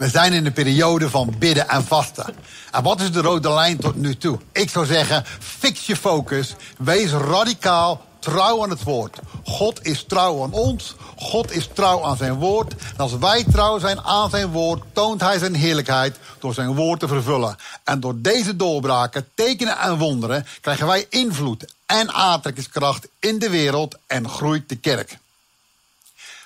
We 0.00 0.08
zijn 0.08 0.32
in 0.32 0.46
een 0.46 0.52
periode 0.52 1.10
van 1.10 1.34
bidden 1.38 1.68
en 1.68 1.84
vasten. 1.84 2.34
En 2.72 2.82
wat 2.82 3.00
is 3.00 3.12
de 3.12 3.20
rode 3.20 3.52
lijn 3.52 3.78
tot 3.78 3.96
nu 3.96 4.16
toe? 4.16 4.38
Ik 4.52 4.70
zou 4.70 4.86
zeggen, 4.86 5.24
fix 5.38 5.86
je 5.86 5.96
focus. 5.96 6.54
Wees 6.78 7.10
radicaal 7.10 8.04
trouw 8.18 8.62
aan 8.62 8.70
het 8.70 8.82
woord. 8.82 9.18
God 9.44 9.86
is 9.86 10.04
trouw 10.04 10.42
aan 10.42 10.52
ons. 10.52 10.94
God 11.16 11.52
is 11.52 11.68
trouw 11.72 12.04
aan 12.04 12.16
zijn 12.16 12.34
woord. 12.34 12.72
En 12.72 12.96
als 12.96 13.16
wij 13.18 13.44
trouw 13.44 13.78
zijn 13.78 14.00
aan 14.00 14.30
zijn 14.30 14.50
woord, 14.50 14.82
toont 14.92 15.20
hij 15.20 15.38
zijn 15.38 15.54
heerlijkheid 15.54 16.18
door 16.38 16.54
zijn 16.54 16.74
woord 16.74 17.00
te 17.00 17.08
vervullen. 17.08 17.56
En 17.84 18.00
door 18.00 18.20
deze 18.20 18.56
doorbraken, 18.56 19.28
tekenen 19.34 19.78
en 19.78 19.98
wonderen 19.98 20.46
krijgen 20.60 20.86
wij 20.86 21.06
invloed 21.08 21.74
en 21.86 22.12
aantrekkingskracht 22.12 23.08
in 23.18 23.38
de 23.38 23.50
wereld 23.50 23.96
en 24.06 24.28
groeit 24.28 24.68
de 24.68 24.76
kerk. 24.76 25.18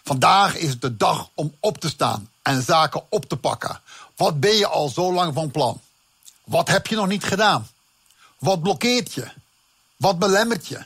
Vandaag 0.05 0.57
is 0.57 0.79
de 0.79 0.96
dag 0.96 1.29
om 1.34 1.55
op 1.61 1.79
te 1.79 1.89
staan 1.89 2.30
en 2.43 2.62
zaken 2.62 3.02
op 3.09 3.29
te 3.29 3.37
pakken. 3.37 3.80
Wat 4.16 4.41
ben 4.41 4.57
je 4.57 4.66
al 4.66 4.88
zo 4.88 5.12
lang 5.12 5.34
van 5.34 5.51
plan? 5.51 5.80
Wat 6.45 6.69
heb 6.69 6.87
je 6.87 6.96
nog 6.96 7.06
niet 7.06 7.24
gedaan? 7.24 7.69
Wat 8.38 8.62
blokkeert 8.62 9.12
je? 9.12 9.29
Wat 9.96 10.19
belemmert 10.19 10.66
je? 10.66 10.84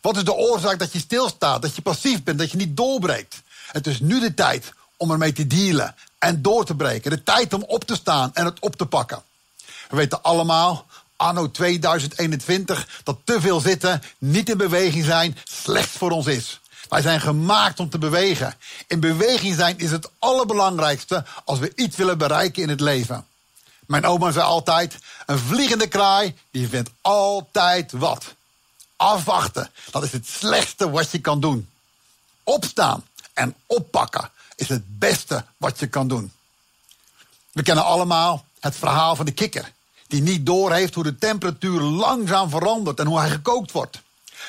Wat 0.00 0.16
is 0.16 0.24
de 0.24 0.34
oorzaak 0.34 0.78
dat 0.78 0.92
je 0.92 0.98
stilstaat, 0.98 1.62
dat 1.62 1.76
je 1.76 1.82
passief 1.82 2.22
bent, 2.22 2.38
dat 2.38 2.50
je 2.50 2.56
niet 2.56 2.76
doorbreekt? 2.76 3.42
Het 3.66 3.86
is 3.86 4.00
nu 4.00 4.20
de 4.20 4.34
tijd 4.34 4.72
om 4.96 5.10
ermee 5.10 5.32
te 5.32 5.46
dealen 5.46 5.94
en 6.18 6.42
door 6.42 6.64
te 6.64 6.74
breken. 6.74 7.10
De 7.10 7.22
tijd 7.22 7.52
om 7.52 7.62
op 7.62 7.84
te 7.84 7.94
staan 7.94 8.34
en 8.34 8.44
het 8.44 8.60
op 8.60 8.76
te 8.76 8.86
pakken. 8.86 9.22
We 9.88 9.96
weten 9.96 10.22
allemaal, 10.22 10.86
anno 11.16 11.50
2021, 11.50 13.00
dat 13.04 13.18
te 13.24 13.40
veel 13.40 13.60
zitten, 13.60 14.02
niet 14.18 14.48
in 14.48 14.56
beweging 14.56 15.04
zijn, 15.04 15.38
slecht 15.44 15.90
voor 15.90 16.10
ons 16.10 16.26
is. 16.26 16.60
Wij 16.92 17.02
zijn 17.02 17.20
gemaakt 17.20 17.80
om 17.80 17.90
te 17.90 17.98
bewegen. 17.98 18.54
In 18.86 19.00
beweging 19.00 19.54
zijn 19.54 19.78
is 19.78 19.90
het 19.90 20.10
allerbelangrijkste 20.18 21.24
als 21.44 21.58
we 21.58 21.72
iets 21.74 21.96
willen 21.96 22.18
bereiken 22.18 22.62
in 22.62 22.68
het 22.68 22.80
leven. 22.80 23.26
Mijn 23.86 24.06
oma 24.06 24.30
zei 24.30 24.44
altijd: 24.44 24.98
een 25.26 25.38
vliegende 25.38 25.86
kraai 25.86 26.36
die 26.50 26.68
vindt 26.68 26.90
altijd 27.00 27.92
wat. 27.92 28.34
Afwachten, 28.96 29.70
dat 29.90 30.02
is 30.02 30.12
het 30.12 30.26
slechtste 30.26 30.90
wat 30.90 31.10
je 31.10 31.20
kan 31.20 31.40
doen. 31.40 31.68
Opstaan 32.42 33.04
en 33.32 33.54
oppakken 33.66 34.30
is 34.56 34.68
het 34.68 34.98
beste 34.98 35.44
wat 35.56 35.78
je 35.78 35.86
kan 35.86 36.08
doen. 36.08 36.32
We 37.52 37.62
kennen 37.62 37.84
allemaal 37.84 38.44
het 38.60 38.76
verhaal 38.76 39.16
van 39.16 39.26
de 39.26 39.32
kikker, 39.32 39.72
die 40.06 40.22
niet 40.22 40.46
doorheeft 40.46 40.94
hoe 40.94 41.04
de 41.04 41.18
temperatuur 41.18 41.80
langzaam 41.80 42.50
verandert 42.50 43.00
en 43.00 43.06
hoe 43.06 43.18
hij 43.18 43.30
gekookt 43.30 43.72
wordt. 43.72 44.02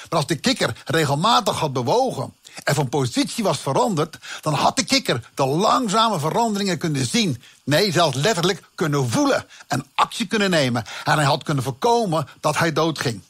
Maar 0.10 0.20
als 0.20 0.28
de 0.28 0.36
kikker 0.36 0.82
regelmatig 0.86 1.60
had 1.60 1.74
bewogen 1.74 2.34
en 2.64 2.76
van 2.76 2.90
positie 2.90 3.44
was 3.44 3.60
veranderd, 3.60 4.18
dan 4.42 4.54
had 4.54 4.76
de 4.76 4.84
kikker 4.84 5.30
de 5.34 5.46
langzame 5.46 6.20
veranderingen 6.20 6.78
kunnen 6.78 7.06
zien. 7.06 7.42
Nee, 7.64 7.92
zelfs 7.92 8.18
letterlijk 8.18 8.64
kunnen 8.76 9.10
voelen 9.10 9.46
en 9.68 9.86
actie 9.96 10.28
kunnen 10.28 10.50
nemen. 10.50 10.86
En 11.04 11.14
hij 11.14 11.26
had 11.26 11.44
kunnen 11.44 11.64
voorkomen 11.64 12.28
dat 12.40 12.58
hij 12.58 12.74
doodging. 12.74 13.22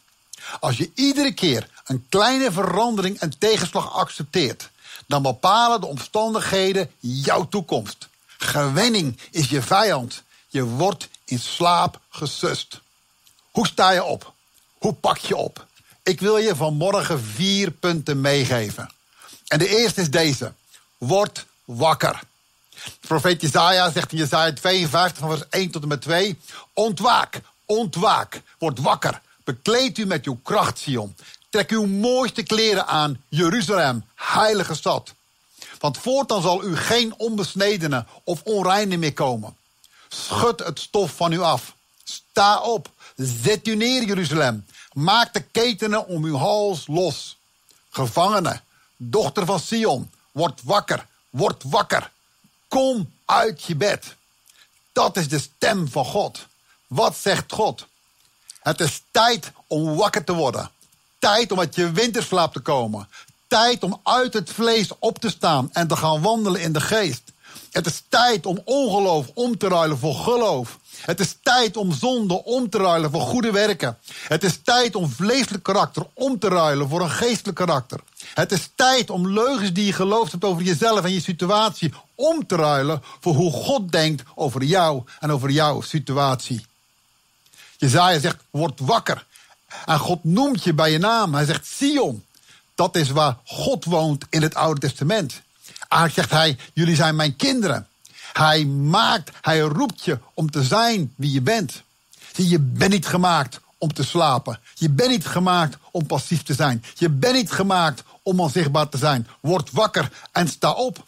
Als 0.59 0.77
je 0.77 0.91
iedere 0.95 1.33
keer 1.33 1.69
een 1.85 2.05
kleine 2.09 2.51
verandering 2.51 3.19
en 3.19 3.37
tegenslag 3.37 3.93
accepteert, 3.93 4.69
dan 5.07 5.21
bepalen 5.21 5.81
de 5.81 5.87
omstandigheden 5.87 6.91
jouw 6.99 7.47
toekomst. 7.47 8.07
Gewenning 8.37 9.19
is 9.31 9.49
je 9.49 9.61
vijand. 9.61 10.23
Je 10.47 10.63
wordt 10.63 11.09
in 11.25 11.39
slaap 11.39 11.99
gesust. 12.09 12.81
Hoe 13.51 13.67
sta 13.67 13.91
je 13.91 14.03
op? 14.03 14.33
Hoe 14.77 14.93
pak 14.93 15.17
je 15.17 15.35
op? 15.35 15.65
Ik 16.03 16.19
wil 16.19 16.37
je 16.37 16.55
vanmorgen 16.55 17.23
vier 17.23 17.71
punten 17.71 18.21
meegeven. 18.21 18.89
En 19.47 19.59
de 19.59 19.67
eerste 19.67 20.01
is 20.01 20.09
deze. 20.09 20.53
Word 20.97 21.45
wakker. 21.65 22.19
Profeet 22.99 23.41
Jezaja 23.41 23.91
zegt 23.91 24.11
in 24.11 24.17
Jezaja 24.17 24.53
52 24.53 25.17
van 25.17 25.29
vers 25.29 25.49
1 25.49 25.71
tot 25.71 25.81
en 25.81 25.87
met 25.87 26.01
2. 26.01 26.37
Ontwaak, 26.73 27.41
ontwaak, 27.65 28.41
word 28.57 28.79
wakker. 28.79 29.21
Bekleed 29.43 29.97
u 29.97 30.05
met 30.05 30.25
uw 30.25 30.39
kracht, 30.43 30.79
Sion. 30.79 31.15
Trek 31.49 31.69
uw 31.69 31.85
mooiste 31.85 32.43
kleren 32.43 32.87
aan, 32.87 33.23
Jeruzalem, 33.27 34.05
heilige 34.15 34.75
stad. 34.75 35.13
Want 35.79 35.97
voortaan 35.97 36.41
zal 36.41 36.63
u 36.63 36.75
geen 36.75 37.13
onbesnedene 37.17 38.05
of 38.23 38.41
onreine 38.43 38.97
meer 38.97 39.13
komen. 39.13 39.55
Schud 40.09 40.59
het 40.59 40.79
stof 40.79 41.15
van 41.15 41.31
u 41.31 41.39
af. 41.39 41.75
Sta 42.03 42.61
op. 42.61 42.91
Zet 43.15 43.67
u 43.67 43.75
neer, 43.75 44.03
Jeruzalem. 44.03 44.65
Maak 44.93 45.33
de 45.33 45.41
ketenen 45.41 46.07
om 46.07 46.23
uw 46.23 46.35
hals 46.35 46.87
los. 46.87 47.37
Gevangene, 47.89 48.61
dochter 48.97 49.45
van 49.45 49.59
Sion, 49.59 50.11
word 50.31 50.61
wakker, 50.63 51.07
word 51.29 51.63
wakker. 51.63 52.11
Kom 52.67 53.13
uit 53.25 53.63
je 53.63 53.75
bed. 53.75 54.15
Dat 54.91 55.17
is 55.17 55.27
de 55.27 55.39
stem 55.39 55.87
van 55.87 56.05
God. 56.05 56.47
Wat 56.87 57.15
zegt 57.15 57.51
God? 57.51 57.87
Het 58.61 58.79
is 58.79 59.01
tijd 59.11 59.51
om 59.67 59.95
wakker 59.95 60.23
te 60.23 60.33
worden. 60.33 60.71
Tijd 61.19 61.51
om 61.51 61.59
uit 61.59 61.75
je 61.75 61.91
winterslaap 61.91 62.53
te 62.53 62.59
komen. 62.59 63.09
Tijd 63.47 63.83
om 63.83 63.99
uit 64.03 64.33
het 64.33 64.49
vlees 64.49 64.91
op 64.99 65.19
te 65.19 65.29
staan 65.29 65.69
en 65.71 65.87
te 65.87 65.95
gaan 65.95 66.21
wandelen 66.21 66.61
in 66.61 66.73
de 66.73 66.81
geest. 66.81 67.21
Het 67.71 67.85
is 67.85 68.03
tijd 68.09 68.45
om 68.45 68.61
ongeloof 68.65 69.27
om 69.33 69.57
te 69.57 69.67
ruilen 69.67 69.97
voor 69.97 70.15
geloof. 70.15 70.79
Het 71.05 71.19
is 71.19 71.37
tijd 71.41 71.77
om 71.77 71.93
zonde 71.93 72.43
om 72.43 72.69
te 72.69 72.77
ruilen 72.77 73.11
voor 73.11 73.21
goede 73.21 73.51
werken. 73.51 73.97
Het 74.27 74.43
is 74.43 74.59
tijd 74.63 74.95
om 74.95 75.09
vleeselijk 75.09 75.63
karakter 75.63 76.05
om 76.13 76.39
te 76.39 76.47
ruilen 76.47 76.89
voor 76.89 77.01
een 77.01 77.09
geestelijk 77.09 77.57
karakter. 77.57 77.99
Het 78.33 78.51
is 78.51 78.69
tijd 78.75 79.09
om 79.09 79.29
leugens 79.29 79.73
die 79.73 79.85
je 79.85 79.93
geloofd 79.93 80.31
hebt 80.31 80.43
over 80.43 80.63
jezelf 80.63 81.03
en 81.03 81.13
je 81.13 81.21
situatie 81.21 81.93
om 82.15 82.47
te 82.47 82.55
ruilen 82.55 83.01
voor 83.19 83.33
hoe 83.33 83.51
God 83.51 83.91
denkt 83.91 84.23
over 84.35 84.63
jou 84.63 85.03
en 85.19 85.31
over 85.31 85.49
jouw 85.49 85.81
situatie. 85.81 86.65
Jezaja 87.77 88.19
zegt, 88.19 88.37
word 88.49 88.79
wakker. 88.79 89.25
En 89.85 89.99
God 89.99 90.23
noemt 90.23 90.63
je 90.63 90.73
bij 90.73 90.91
je 90.91 90.97
naam. 90.97 91.33
Hij 91.33 91.45
zegt 91.45 91.65
Sion. 91.65 92.25
Dat 92.75 92.95
is 92.95 93.09
waar 93.09 93.37
God 93.45 93.85
woont 93.85 94.25
in 94.29 94.41
het 94.41 94.55
Oude 94.55 94.79
Testament. 94.79 95.41
Eigenlijk 95.87 96.13
zegt 96.13 96.41
hij, 96.41 96.57
jullie 96.73 96.95
zijn 96.95 97.15
mijn 97.15 97.35
kinderen. 97.35 97.87
Hij 98.33 98.65
maakt, 98.65 99.31
hij 99.41 99.59
roept 99.59 100.03
je 100.05 100.19
om 100.33 100.51
te 100.51 100.63
zijn 100.63 101.13
wie 101.15 101.31
je 101.31 101.41
bent. 101.41 101.83
Je 102.35 102.59
bent 102.59 102.91
niet 102.91 103.05
gemaakt 103.05 103.59
om 103.77 103.93
te 103.93 104.03
slapen. 104.03 104.59
Je 104.73 104.89
bent 104.89 105.09
niet 105.09 105.25
gemaakt 105.25 105.77
om 105.91 106.05
passief 106.05 106.43
te 106.43 106.53
zijn. 106.53 106.83
Je 106.95 107.09
bent 107.09 107.33
niet 107.33 107.51
gemaakt 107.51 108.03
om 108.21 108.39
onzichtbaar 108.39 108.89
te 108.89 108.97
zijn. 108.97 109.27
Word 109.39 109.71
wakker 109.71 110.11
en 110.31 110.47
sta 110.47 110.71
op. 110.71 111.03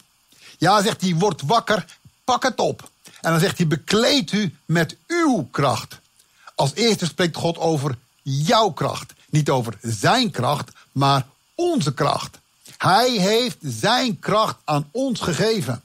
Ja, 0.58 0.82
zegt 0.82 1.00
hij, 1.00 1.14
word 1.14 1.42
wakker, 1.42 1.84
pak 2.24 2.42
het 2.42 2.58
op. 2.58 2.90
En 3.20 3.30
dan 3.30 3.40
zegt 3.40 3.58
hij, 3.58 3.66
bekleed 3.66 4.32
u 4.32 4.54
met 4.64 4.96
uw 5.06 5.48
kracht. 5.50 5.98
Als 6.54 6.74
eerste 6.74 7.06
spreekt 7.06 7.36
God 7.36 7.58
over 7.58 7.98
jouw 8.22 8.70
kracht. 8.70 9.12
Niet 9.30 9.50
over 9.50 9.78
zijn 9.80 10.30
kracht, 10.30 10.70
maar 10.92 11.26
onze 11.54 11.94
kracht. 11.94 12.38
Hij 12.76 13.10
heeft 13.10 13.56
zijn 13.60 14.18
kracht 14.18 14.56
aan 14.64 14.88
ons 14.90 15.20
gegeven. 15.20 15.82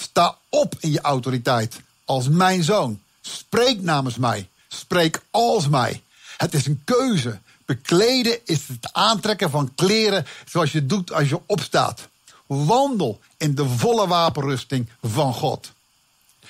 Sta 0.00 0.36
op 0.48 0.74
in 0.80 0.90
je 0.90 1.00
autoriteit 1.00 1.80
als 2.04 2.28
mijn 2.28 2.62
zoon. 2.62 3.00
Spreek 3.20 3.82
namens 3.82 4.16
mij. 4.16 4.48
Spreek 4.68 5.22
als 5.30 5.68
mij. 5.68 6.02
Het 6.36 6.54
is 6.54 6.66
een 6.66 6.82
keuze. 6.84 7.38
Bekleden 7.64 8.38
is 8.44 8.68
het 8.68 8.88
aantrekken 8.92 9.50
van 9.50 9.74
kleren 9.74 10.26
zoals 10.46 10.72
je 10.72 10.86
doet 10.86 11.12
als 11.12 11.28
je 11.28 11.40
opstaat. 11.46 12.08
Wandel 12.46 13.20
in 13.36 13.54
de 13.54 13.68
volle 13.68 14.06
wapenrusting 14.06 14.88
van 15.02 15.34
God. 15.34 15.72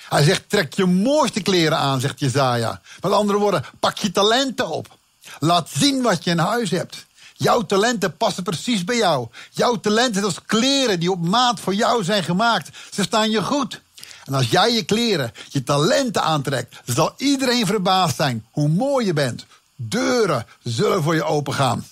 Hij 0.09 0.23
zegt, 0.23 0.49
trek 0.49 0.73
je 0.73 0.85
mooiste 0.85 1.41
kleren 1.41 1.77
aan, 1.77 1.99
zegt 1.99 2.19
Jezaja. 2.19 2.81
Met 3.01 3.11
andere 3.11 3.39
woorden, 3.39 3.65
pak 3.79 3.97
je 3.97 4.11
talenten 4.11 4.69
op. 4.69 4.97
Laat 5.39 5.69
zien 5.69 6.01
wat 6.01 6.23
je 6.23 6.29
in 6.29 6.37
huis 6.37 6.69
hebt. 6.69 7.05
Jouw 7.41 7.61
talenten 7.61 8.17
passen 8.17 8.43
precies 8.43 8.83
bij 8.83 8.97
jou. 8.97 9.27
Jouw 9.51 9.75
talenten 9.75 10.23
als 10.23 10.39
kleren 10.45 10.99
die 10.99 11.11
op 11.11 11.27
maat 11.27 11.59
voor 11.59 11.73
jou 11.73 12.03
zijn 12.03 12.23
gemaakt. 12.23 12.69
Ze 12.93 13.03
staan 13.03 13.29
je 13.29 13.43
goed. 13.43 13.81
En 14.25 14.33
als 14.33 14.49
jij 14.49 14.73
je 14.73 14.83
kleren, 14.83 15.31
je 15.47 15.63
talenten 15.63 16.23
aantrekt, 16.23 16.81
zal 16.85 17.13
iedereen 17.17 17.65
verbaasd 17.65 18.15
zijn 18.15 18.45
hoe 18.51 18.67
mooi 18.67 19.05
je 19.05 19.13
bent. 19.13 19.45
Deuren 19.75 20.45
zullen 20.63 21.03
voor 21.03 21.15
je 21.15 21.23
opengaan. 21.23 21.87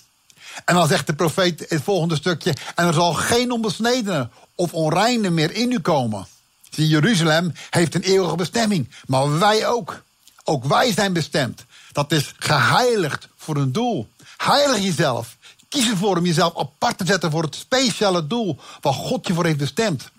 En 0.64 0.74
dan 0.74 0.88
zegt 0.88 1.06
de 1.06 1.14
profeet 1.14 1.64
het 1.68 1.82
volgende 1.82 2.16
stukje: 2.16 2.54
En 2.74 2.86
er 2.86 2.94
zal 2.94 3.14
geen 3.14 3.50
onbesnedene 3.50 4.28
of 4.54 4.72
onreine 4.72 5.30
meer 5.30 5.52
in 5.52 5.72
u 5.72 5.80
komen. 5.80 6.26
Zie, 6.70 6.88
Jeruzalem 6.88 7.52
heeft 7.70 7.94
een 7.94 8.02
eeuwige 8.02 8.36
bestemming, 8.36 8.88
maar 9.06 9.38
wij 9.38 9.66
ook. 9.66 10.02
Ook 10.44 10.64
wij 10.64 10.92
zijn 10.92 11.12
bestemd. 11.12 11.64
Dat 11.92 12.12
is 12.12 12.34
geheiligd 12.38 13.28
voor 13.36 13.56
een 13.56 13.72
doel. 13.72 14.08
Heilig 14.48 14.82
jezelf. 14.82 15.36
Kies 15.68 15.88
ervoor 15.88 16.16
om 16.16 16.26
jezelf 16.26 16.58
apart 16.58 16.98
te 16.98 17.06
zetten 17.06 17.30
voor 17.30 17.42
het 17.42 17.54
speciale 17.54 18.26
doel 18.26 18.58
waar 18.80 18.92
God 18.92 19.26
je 19.26 19.34
voor 19.34 19.44
heeft 19.44 19.58
bestemd. 19.58 20.10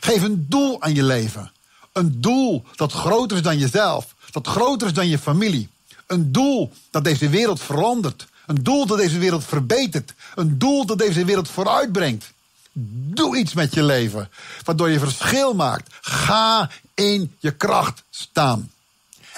Geef 0.00 0.22
een 0.22 0.46
doel 0.48 0.82
aan 0.82 0.94
je 0.94 1.02
leven. 1.02 1.52
Een 1.92 2.20
doel 2.20 2.64
dat 2.76 2.92
groter 2.92 3.36
is 3.36 3.42
dan 3.42 3.58
jezelf. 3.58 4.14
Dat 4.30 4.46
groter 4.46 4.86
is 4.86 4.92
dan 4.92 5.08
je 5.08 5.18
familie. 5.18 5.68
Een 6.06 6.32
doel 6.32 6.72
dat 6.90 7.04
deze 7.04 7.28
wereld 7.28 7.60
verandert. 7.60 8.26
Een 8.46 8.62
doel 8.62 8.86
dat 8.86 8.98
deze 8.98 9.18
wereld 9.18 9.44
verbetert. 9.44 10.14
Een 10.34 10.58
doel 10.58 10.86
dat 10.86 10.98
deze 10.98 11.24
wereld 11.24 11.48
vooruitbrengt. 11.48 12.32
Doe 12.72 13.36
iets 13.36 13.52
met 13.52 13.74
je 13.74 13.82
leven, 13.82 14.30
waardoor 14.64 14.90
je 14.90 14.98
verschil 14.98 15.54
maakt. 15.54 15.94
Ga 16.00 16.70
in 16.94 17.36
je 17.38 17.50
kracht 17.50 18.02
staan. 18.10 18.70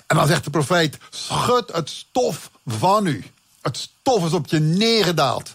En 0.06 0.16
dan 0.16 0.26
zegt 0.26 0.44
de 0.44 0.50
profeet: 0.50 0.98
schud 1.10 1.72
het 1.72 1.90
stof 1.90 2.50
van 2.66 3.06
u. 3.06 3.24
Het 3.62 3.76
stof 3.76 4.24
is 4.24 4.32
op 4.32 4.46
je 4.46 4.58
neergedaald. 4.58 5.54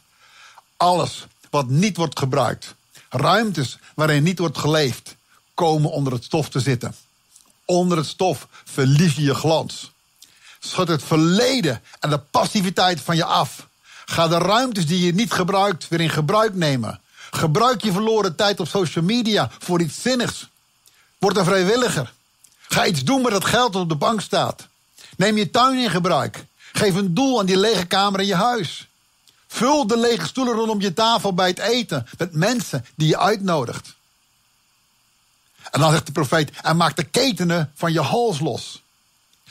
Alles 0.77 1.25
wat 1.49 1.67
niet 1.67 1.97
wordt 1.97 2.19
gebruikt, 2.19 2.75
ruimtes 3.09 3.77
waarin 3.95 4.23
niet 4.23 4.39
wordt 4.39 4.57
geleefd, 4.57 5.15
komen 5.53 5.91
onder 5.91 6.13
het 6.13 6.23
stof 6.23 6.49
te 6.49 6.59
zitten. 6.59 6.95
Onder 7.65 7.97
het 7.97 8.07
stof 8.07 8.47
verlies 8.63 9.15
je 9.15 9.23
je 9.23 9.35
glans. 9.35 9.91
Schud 10.59 10.87
het 10.87 11.03
verleden 11.03 11.81
en 11.99 12.09
de 12.09 12.17
passiviteit 12.17 13.01
van 13.01 13.15
je 13.15 13.25
af. 13.25 13.67
Ga 14.05 14.27
de 14.27 14.37
ruimtes 14.37 14.85
die 14.85 15.05
je 15.05 15.13
niet 15.13 15.31
gebruikt 15.31 15.87
weer 15.87 16.01
in 16.01 16.09
gebruik 16.09 16.53
nemen. 16.53 17.01
Gebruik 17.31 17.83
je 17.83 17.91
verloren 17.91 18.35
tijd 18.35 18.59
op 18.59 18.67
social 18.67 19.03
media 19.03 19.51
voor 19.59 19.81
iets 19.81 20.01
zinnigs. 20.01 20.47
Word 21.17 21.37
een 21.37 21.45
vrijwilliger. 21.45 22.13
Ga 22.67 22.85
iets 22.85 23.03
doen 23.03 23.21
met 23.21 23.31
dat 23.31 23.45
geld 23.45 23.73
dat 23.73 23.81
op 23.81 23.89
de 23.89 23.95
bank 23.95 24.21
staat. 24.21 24.67
Neem 25.17 25.37
je 25.37 25.49
tuin 25.49 25.77
in 25.77 25.89
gebruik. 25.89 26.45
Geef 26.73 26.95
een 26.95 27.13
doel 27.13 27.39
aan 27.39 27.45
die 27.45 27.57
lege 27.57 27.85
kamer 27.85 28.19
in 28.19 28.25
je 28.25 28.35
huis. 28.35 28.87
Vul 29.47 29.87
de 29.87 29.97
lege 29.97 30.27
stoelen 30.27 30.53
rondom 30.55 30.81
je 30.81 30.93
tafel 30.93 31.33
bij 31.33 31.47
het 31.47 31.59
eten 31.59 32.07
met 32.17 32.33
mensen 32.33 32.85
die 32.95 33.07
je 33.07 33.19
uitnodigt. 33.19 33.95
En 35.71 35.79
dan 35.79 35.91
zegt 35.91 36.05
de 36.05 36.11
profeet, 36.11 36.51
en 36.61 36.77
maak 36.77 36.95
de 36.95 37.03
ketenen 37.03 37.71
van 37.75 37.93
je 37.93 38.01
hals 38.01 38.39
los. 38.39 38.81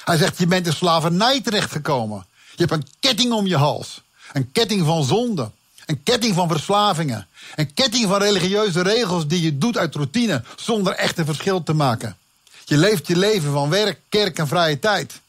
Hij 0.05 0.17
zegt, 0.17 0.39
je 0.39 0.47
bent 0.47 0.67
in 0.67 0.73
slavernij 0.73 1.41
terechtgekomen. 1.41 2.27
Je 2.51 2.65
hebt 2.65 2.73
een 2.73 2.89
ketting 3.01 3.33
om 3.33 3.47
je 3.47 3.57
hals. 3.57 4.03
Een 4.33 4.53
ketting 4.53 4.87
van 4.87 5.05
zonde. 5.05 5.51
Een 5.87 6.03
ketting 6.03 6.35
van 6.35 6.49
verslavingen. 6.49 7.27
Een 7.55 7.75
ketting 7.75 8.09
van 8.09 8.19
religieuze 8.19 8.83
regels 8.83 9.27
die 9.27 9.43
je 9.43 9.59
doet 9.59 9.79
uit 9.79 9.95
routine 9.95 10.43
zonder 10.57 10.93
echt 10.93 11.19
een 11.19 11.25
verschil 11.25 11.63
te 11.63 11.73
maken. 11.73 12.17
Je 12.65 12.77
leeft 12.77 13.07
je 13.07 13.17
leven 13.17 13.53
van 13.53 13.71
werk, 13.71 14.01
kerk 14.09 14.39
en 14.39 14.49
vrije 14.49 14.79
tijd. 14.79 15.21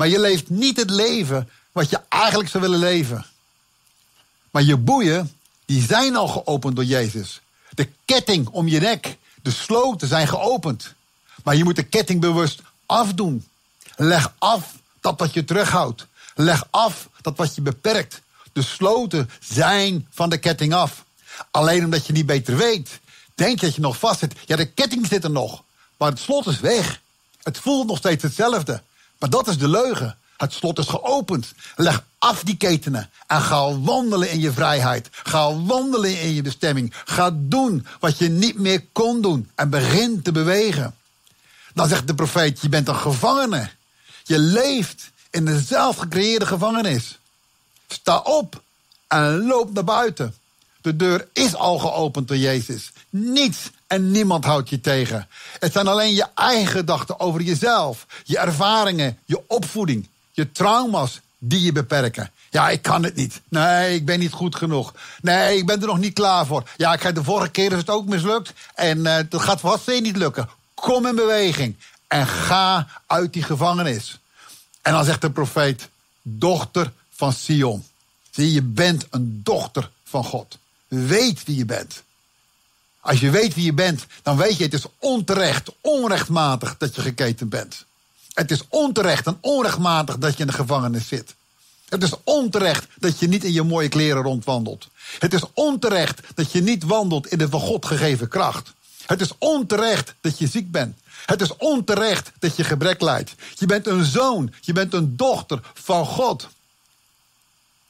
Maar 0.00 0.08
je 0.08 0.20
leeft 0.20 0.50
niet 0.50 0.76
het 0.76 0.90
leven 0.90 1.48
wat 1.72 1.90
je 1.90 2.00
eigenlijk 2.08 2.50
zou 2.50 2.62
willen 2.62 2.78
leven. 2.78 3.26
Maar 4.50 4.62
je 4.62 4.76
boeien, 4.76 5.32
die 5.64 5.82
zijn 5.82 6.16
al 6.16 6.28
geopend 6.28 6.76
door 6.76 6.84
Jezus. 6.84 7.40
De 7.70 7.88
ketting 8.04 8.48
om 8.48 8.68
je 8.68 8.80
nek, 8.80 9.16
de 9.42 9.50
sloten 9.50 10.08
zijn 10.08 10.28
geopend. 10.28 10.94
Maar 11.44 11.56
je 11.56 11.64
moet 11.64 11.76
de 11.76 11.82
ketting 11.82 12.20
bewust 12.20 12.60
afdoen. 12.86 13.46
Leg 13.96 14.34
af 14.38 14.74
dat 15.00 15.18
wat 15.18 15.32
je 15.32 15.44
terughoudt. 15.44 16.06
Leg 16.34 16.66
af 16.70 17.08
dat 17.20 17.36
wat 17.36 17.54
je 17.54 17.60
beperkt. 17.60 18.20
De 18.52 18.62
sloten 18.62 19.30
zijn 19.40 20.06
van 20.10 20.30
de 20.30 20.38
ketting 20.38 20.74
af. 20.74 21.04
Alleen 21.50 21.84
omdat 21.84 22.06
je 22.06 22.12
niet 22.12 22.26
beter 22.26 22.56
weet, 22.56 23.00
denk 23.34 23.60
dat 23.60 23.74
je 23.74 23.80
nog 23.80 23.98
vast 23.98 24.18
zit. 24.18 24.34
Ja, 24.46 24.56
de 24.56 24.72
ketting 24.72 25.06
zit 25.06 25.24
er 25.24 25.30
nog, 25.30 25.62
maar 25.96 26.10
het 26.10 26.20
slot 26.20 26.46
is 26.46 26.60
weg. 26.60 27.00
Het 27.42 27.58
voelt 27.58 27.86
nog 27.86 27.98
steeds 27.98 28.22
hetzelfde. 28.22 28.82
Maar 29.20 29.30
dat 29.30 29.48
is 29.48 29.58
de 29.58 29.68
leugen. 29.68 30.18
Het 30.36 30.52
slot 30.52 30.78
is 30.78 30.86
geopend. 30.86 31.52
Leg 31.76 32.04
af 32.18 32.42
die 32.42 32.56
ketenen 32.56 33.10
en 33.26 33.40
ga 33.40 33.78
wandelen 33.78 34.30
in 34.30 34.40
je 34.40 34.52
vrijheid. 34.52 35.08
Ga 35.12 35.56
wandelen 35.56 36.20
in 36.20 36.34
je 36.34 36.42
bestemming. 36.42 36.94
Ga 37.04 37.30
doen 37.34 37.86
wat 38.00 38.18
je 38.18 38.28
niet 38.28 38.58
meer 38.58 38.84
kon 38.92 39.20
doen 39.20 39.50
en 39.54 39.70
begin 39.70 40.22
te 40.22 40.32
bewegen. 40.32 40.94
Dan 41.74 41.88
zegt 41.88 42.06
de 42.06 42.14
profeet: 42.14 42.60
Je 42.60 42.68
bent 42.68 42.88
een 42.88 42.96
gevangene. 42.96 43.70
Je 44.24 44.38
leeft 44.38 45.10
in 45.30 45.44
de 45.44 45.60
zelfgecreëerde 45.60 46.46
gevangenis. 46.46 47.18
Sta 47.88 48.18
op 48.18 48.62
en 49.08 49.46
loop 49.46 49.72
naar 49.72 49.84
buiten. 49.84 50.34
De 50.80 50.96
deur 50.96 51.28
is 51.32 51.54
al 51.54 51.78
geopend 51.78 52.28
door 52.28 52.36
Jezus. 52.36 52.92
Niets 53.10 53.70
en 53.86 54.10
niemand 54.10 54.44
houdt 54.44 54.68
je 54.68 54.80
tegen. 54.80 55.28
Het 55.58 55.72
zijn 55.72 55.88
alleen 55.88 56.14
je 56.14 56.26
eigen 56.34 56.66
gedachten 56.66 57.20
over 57.20 57.40
jezelf, 57.40 58.06
je 58.24 58.38
ervaringen, 58.38 59.18
je 59.24 59.42
opvoeding, 59.46 60.08
je 60.30 60.52
trauma's 60.52 61.20
die 61.38 61.60
je 61.60 61.72
beperken. 61.72 62.30
Ja, 62.50 62.68
ik 62.68 62.82
kan 62.82 63.04
het 63.04 63.14
niet. 63.14 63.40
Nee, 63.48 63.94
ik 63.94 64.04
ben 64.04 64.18
niet 64.18 64.32
goed 64.32 64.56
genoeg. 64.56 64.94
Nee, 65.22 65.56
ik 65.56 65.66
ben 65.66 65.80
er 65.80 65.86
nog 65.86 65.98
niet 65.98 66.14
klaar 66.14 66.46
voor. 66.46 66.68
Ja, 66.76 66.92
ik 66.92 67.14
de 67.14 67.24
vorige 67.24 67.50
keer 67.50 67.72
is 67.72 67.78
het 67.78 67.90
ook 67.90 68.06
mislukt. 68.06 68.52
En 68.74 68.98
uh, 68.98 69.16
dat 69.28 69.42
gaat 69.42 69.60
vast 69.60 69.84
weer 69.84 70.00
niet 70.00 70.16
lukken. 70.16 70.48
Kom 70.74 71.06
in 71.06 71.14
beweging. 71.14 71.76
En 72.06 72.26
ga 72.26 72.86
uit 73.06 73.32
die 73.32 73.42
gevangenis. 73.42 74.18
En 74.82 74.92
dan 74.92 75.04
zegt 75.04 75.20
de 75.20 75.30
profeet, 75.30 75.88
dochter 76.22 76.92
van 77.10 77.32
Sion. 77.32 77.84
Zie, 78.30 78.52
je 78.52 78.62
bent 78.62 79.06
een 79.10 79.40
dochter 79.44 79.90
van 80.04 80.24
God. 80.24 80.58
Weet 80.90 81.44
wie 81.44 81.56
je 81.56 81.64
bent. 81.64 82.02
Als 83.00 83.20
je 83.20 83.30
weet 83.30 83.54
wie 83.54 83.64
je 83.64 83.72
bent, 83.72 84.06
dan 84.22 84.36
weet 84.36 84.56
je 84.56 84.64
het 84.64 84.74
is 84.74 84.86
onterecht, 84.98 85.70
onrechtmatig 85.80 86.76
dat 86.76 86.94
je 86.94 87.00
geketen 87.00 87.48
bent. 87.48 87.84
Het 88.32 88.50
is 88.50 88.64
onterecht 88.68 89.26
en 89.26 89.38
onrechtmatig 89.40 90.18
dat 90.18 90.32
je 90.32 90.40
in 90.40 90.46
de 90.46 90.52
gevangenis 90.52 91.08
zit. 91.08 91.34
Het 91.88 92.02
is 92.02 92.12
onterecht 92.24 92.86
dat 92.98 93.18
je 93.18 93.28
niet 93.28 93.44
in 93.44 93.52
je 93.52 93.62
mooie 93.62 93.88
kleren 93.88 94.22
rondwandelt. 94.22 94.88
Het 95.18 95.34
is 95.34 95.42
onterecht 95.54 96.20
dat 96.34 96.52
je 96.52 96.62
niet 96.62 96.82
wandelt 96.82 97.26
in 97.26 97.38
de 97.38 97.48
van 97.48 97.60
God 97.60 97.86
gegeven 97.86 98.28
kracht. 98.28 98.72
Het 99.06 99.20
is 99.20 99.32
onterecht 99.38 100.14
dat 100.20 100.38
je 100.38 100.46
ziek 100.46 100.70
bent. 100.70 100.98
Het 101.26 101.40
is 101.40 101.56
onterecht 101.56 102.32
dat 102.38 102.56
je 102.56 102.64
gebrek 102.64 103.00
lijdt. 103.00 103.34
Je 103.54 103.66
bent 103.66 103.86
een 103.86 104.04
zoon, 104.04 104.52
je 104.60 104.72
bent 104.72 104.94
een 104.94 105.16
dochter 105.16 105.60
van 105.74 106.06
God. 106.06 106.48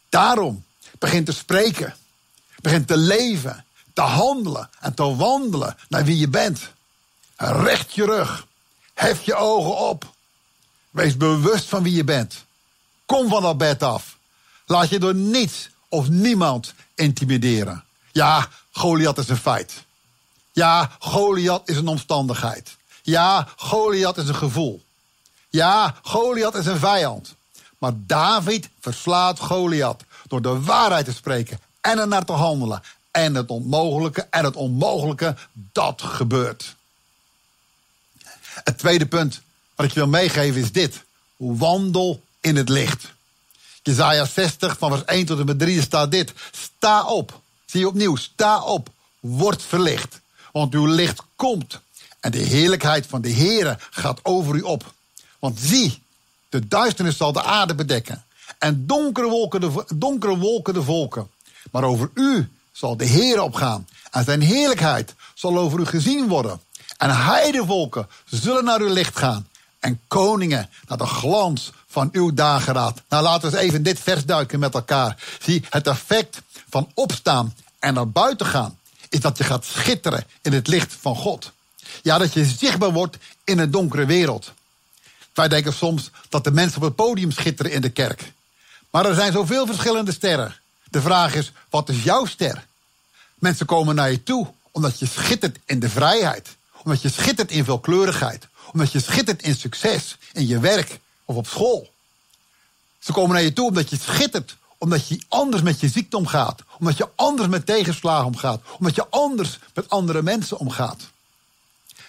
Daarom 0.08 0.64
begin 0.98 1.24
te 1.24 1.32
spreken, 1.32 1.94
begin 2.62 2.84
te 2.84 2.96
leven, 2.96 3.64
te 3.92 4.00
handelen 4.00 4.70
en 4.80 4.94
te 4.94 5.16
wandelen 5.16 5.76
naar 5.88 6.04
wie 6.04 6.18
je 6.18 6.28
bent. 6.28 6.72
Recht 7.36 7.94
je 7.94 8.04
rug, 8.04 8.46
hef 8.94 9.22
je 9.22 9.34
ogen 9.34 9.76
op, 9.76 10.14
wees 10.90 11.16
bewust 11.16 11.68
van 11.68 11.82
wie 11.82 11.94
je 11.94 12.04
bent. 12.04 12.44
Kom 13.06 13.28
van 13.28 13.42
dat 13.42 13.58
bed 13.58 13.82
af. 13.82 14.18
Laat 14.66 14.88
je 14.88 14.98
door 14.98 15.14
niets 15.14 15.68
of 15.88 16.08
niemand 16.08 16.74
intimideren. 16.94 17.84
Ja, 18.12 18.48
Goliath 18.72 19.18
is 19.18 19.28
een 19.28 19.36
feit. 19.36 19.84
Ja, 20.52 20.90
Goliath 20.98 21.68
is 21.68 21.76
een 21.76 21.88
omstandigheid. 21.88 22.76
Ja, 23.02 23.48
Goliath 23.56 24.16
is 24.16 24.28
een 24.28 24.34
gevoel. 24.34 24.82
Ja, 25.48 25.94
Goliath 26.02 26.54
is 26.54 26.66
een 26.66 26.78
vijand. 26.78 27.34
Maar 27.78 27.92
David 27.96 28.68
verslaat 28.80 29.38
Goliath 29.38 30.04
door 30.26 30.42
de 30.42 30.60
waarheid 30.60 31.04
te 31.04 31.12
spreken 31.12 31.60
en 31.80 31.98
er 31.98 32.08
naar 32.08 32.24
te 32.24 32.32
handelen. 32.32 32.82
En 33.10 33.34
het 33.34 33.50
onmogelijke 33.50 34.26
en 34.30 34.44
het 34.44 34.56
onmogelijke, 34.56 35.36
dat 35.52 36.02
gebeurt. 36.02 36.74
Het 38.64 38.78
tweede 38.78 39.06
punt 39.06 39.40
wat 39.74 39.86
ik 39.86 39.92
je 39.92 40.00
wil 40.00 40.08
meegeven 40.08 40.60
is 40.60 40.72
dit. 40.72 41.04
Wandel 41.36 42.22
in 42.40 42.56
het 42.56 42.68
licht. 42.68 43.12
Jezaja 43.82 44.24
60 44.24 44.78
van 44.78 44.90
vers 44.90 45.04
1 45.04 45.26
tot 45.26 45.38
en 45.38 45.46
met 45.46 45.58
3 45.58 45.80
staat 45.80 46.10
dit. 46.10 46.32
Sta 46.50 47.04
op. 47.04 47.40
Zie 47.64 47.80
je 47.80 47.88
opnieuw. 47.88 48.16
Sta 48.16 48.62
op. 48.62 48.88
Word 49.20 49.62
verlicht. 49.62 50.20
Want 50.52 50.74
uw 50.74 50.86
licht 50.86 51.22
komt. 51.36 51.80
En 52.20 52.30
de 52.30 52.38
heerlijkheid 52.38 53.06
van 53.06 53.20
de 53.20 53.32
Heere 53.32 53.78
gaat 53.90 54.20
over 54.22 54.54
u 54.54 54.60
op. 54.60 54.92
Want 55.38 55.60
zie, 55.60 56.02
de 56.48 56.68
duisternis 56.68 57.16
zal 57.16 57.32
de 57.32 57.42
aarde 57.42 57.74
bedekken. 57.74 58.24
En 58.58 58.86
donkere 58.86 59.28
wolken 59.28 59.60
de, 59.60 59.84
donkere 59.94 60.36
wolken 60.36 60.74
de 60.74 60.82
volken. 60.82 61.30
Maar 61.70 61.84
over 61.84 62.10
u 62.14 62.48
zal 62.72 62.96
de 62.96 63.04
Heer 63.04 63.42
opgaan. 63.42 63.88
En 64.10 64.24
zijn 64.24 64.40
heerlijkheid 64.40 65.14
zal 65.34 65.58
over 65.58 65.80
u 65.80 65.86
gezien 65.86 66.28
worden. 66.28 66.60
En 66.96 67.16
heidevolken 67.24 68.08
zullen 68.24 68.64
naar 68.64 68.80
uw 68.80 68.92
licht 68.92 69.18
gaan. 69.18 69.48
En 69.78 70.00
koningen 70.08 70.70
naar 70.88 70.98
de 70.98 71.06
glans 71.06 71.72
van 71.86 72.08
uw 72.12 72.34
dageraad. 72.34 73.02
Nou, 73.08 73.22
laten 73.22 73.50
we 73.50 73.56
eens 73.56 73.66
even 73.66 73.82
dit 73.82 74.00
vers 74.00 74.24
duiken 74.24 74.58
met 74.58 74.74
elkaar. 74.74 75.16
Zie, 75.40 75.64
het 75.70 75.86
effect 75.86 76.42
van 76.70 76.90
opstaan 76.94 77.54
en 77.78 77.94
naar 77.94 78.08
buiten 78.08 78.46
gaan... 78.46 78.78
is 79.08 79.20
dat 79.20 79.38
je 79.38 79.44
gaat 79.44 79.64
schitteren 79.64 80.24
in 80.42 80.52
het 80.52 80.66
licht 80.66 80.96
van 81.00 81.16
God. 81.16 81.52
Ja, 82.02 82.18
dat 82.18 82.32
je 82.32 82.44
zichtbaar 82.44 82.92
wordt 82.92 83.16
in 83.44 83.58
een 83.58 83.70
donkere 83.70 84.06
wereld. 84.06 84.52
Wij 85.34 85.48
denken 85.48 85.72
soms 85.72 86.10
dat 86.28 86.44
de 86.44 86.50
mensen 86.50 86.76
op 86.76 86.82
het 86.82 86.94
podium 86.94 87.30
schitteren 87.30 87.72
in 87.72 87.80
de 87.80 87.90
kerk. 87.90 88.32
Maar 88.90 89.06
er 89.06 89.14
zijn 89.14 89.32
zoveel 89.32 89.66
verschillende 89.66 90.12
sterren. 90.12 90.56
De 90.90 91.00
vraag 91.00 91.34
is, 91.34 91.52
wat 91.70 91.88
is 91.88 92.02
jouw 92.02 92.24
ster? 92.24 92.66
Mensen 93.34 93.66
komen 93.66 93.94
naar 93.94 94.10
je 94.10 94.22
toe 94.22 94.46
omdat 94.70 94.98
je 94.98 95.06
schittert 95.06 95.58
in 95.64 95.80
de 95.80 95.88
vrijheid. 95.88 96.56
Omdat 96.82 97.02
je 97.02 97.10
schittert 97.10 97.50
in 97.50 97.64
veelkleurigheid. 97.64 98.48
Omdat 98.72 98.92
je 98.92 99.00
schittert 99.00 99.42
in 99.42 99.54
succes, 99.54 100.16
in 100.32 100.46
je 100.46 100.58
werk 100.58 101.00
of 101.24 101.36
op 101.36 101.46
school. 101.46 101.90
Ze 102.98 103.12
komen 103.12 103.34
naar 103.34 103.42
je 103.42 103.52
toe 103.52 103.68
omdat 103.68 103.90
je 103.90 103.98
schittert. 103.98 104.56
Omdat 104.78 105.08
je 105.08 105.22
anders 105.28 105.62
met 105.62 105.80
je 105.80 105.88
ziekte 105.88 106.16
omgaat. 106.16 106.62
Omdat 106.78 106.96
je 106.96 107.08
anders 107.14 107.48
met 107.48 107.66
tegenslagen 107.66 108.26
omgaat. 108.26 108.62
Omdat 108.78 108.94
je 108.94 109.06
anders 109.10 109.58
met 109.74 109.88
andere 109.88 110.22
mensen 110.22 110.58
omgaat. 110.58 111.00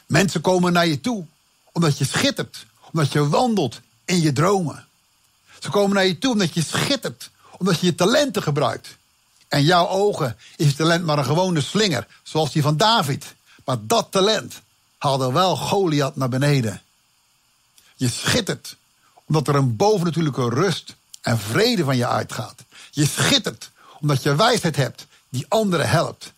Mensen 0.06 0.42
komen 0.42 0.74
naar 0.74 0.88
je 0.88 1.02
toe 1.02 1.26
omdat 1.72 1.98
je 1.98 2.06
schittert. 2.06 2.66
Omdat 2.92 3.12
je 3.12 3.28
wandelt 3.28 3.80
in 4.06 4.22
je 4.22 4.34
dromen. 4.34 4.86
Ze 5.60 5.70
komen 5.70 5.96
naar 5.96 6.06
je 6.06 6.18
toe 6.18 6.32
omdat 6.32 6.54
je 6.54 6.64
schittert. 6.64 7.30
Omdat 7.62 7.80
je 7.80 7.86
je 7.86 7.96
talenten 7.96 8.44
gebruikt. 8.44 8.98
En 9.48 9.64
jouw 9.64 9.88
ogen 9.88 10.38
is 10.56 10.68
het 10.68 10.76
talent 10.76 11.06
maar 11.06 11.18
een 11.18 11.26
gewone 11.26 11.62
slinger, 11.62 12.08
zoals 12.24 12.52
die 12.52 12.62
van 12.62 12.78
David. 12.78 13.36
Maar 13.66 13.78
dat 13.82 14.12
talent 14.12 14.62
haalde 14.98 15.32
wel 15.32 15.56
Goliath 15.56 16.16
naar 16.16 16.30
beneden. 16.30 16.82
Je 17.96 18.10
schittert, 18.10 18.76
omdat 19.26 19.48
er 19.48 19.56
een 19.56 19.76
bovennatuurlijke 19.76 20.50
rust 20.50 20.96
en 21.22 21.40
vrede 21.40 21.84
van 21.84 21.98
je 21.98 22.08
uitgaat. 22.08 22.64
Je 22.92 23.06
schittert, 23.06 23.72
omdat 24.00 24.24
je 24.24 24.36
wijsheid 24.36 24.76
hebt 24.76 25.08
die 25.30 25.46
anderen 25.48 25.90
helpt. 25.90 26.34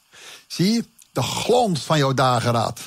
Zie 0.48 0.74
je, 0.74 0.86
de 1.12 1.24
glans 1.24 1.80
van 1.80 1.98
jouw 1.98 2.14
dageraad. 2.14 2.80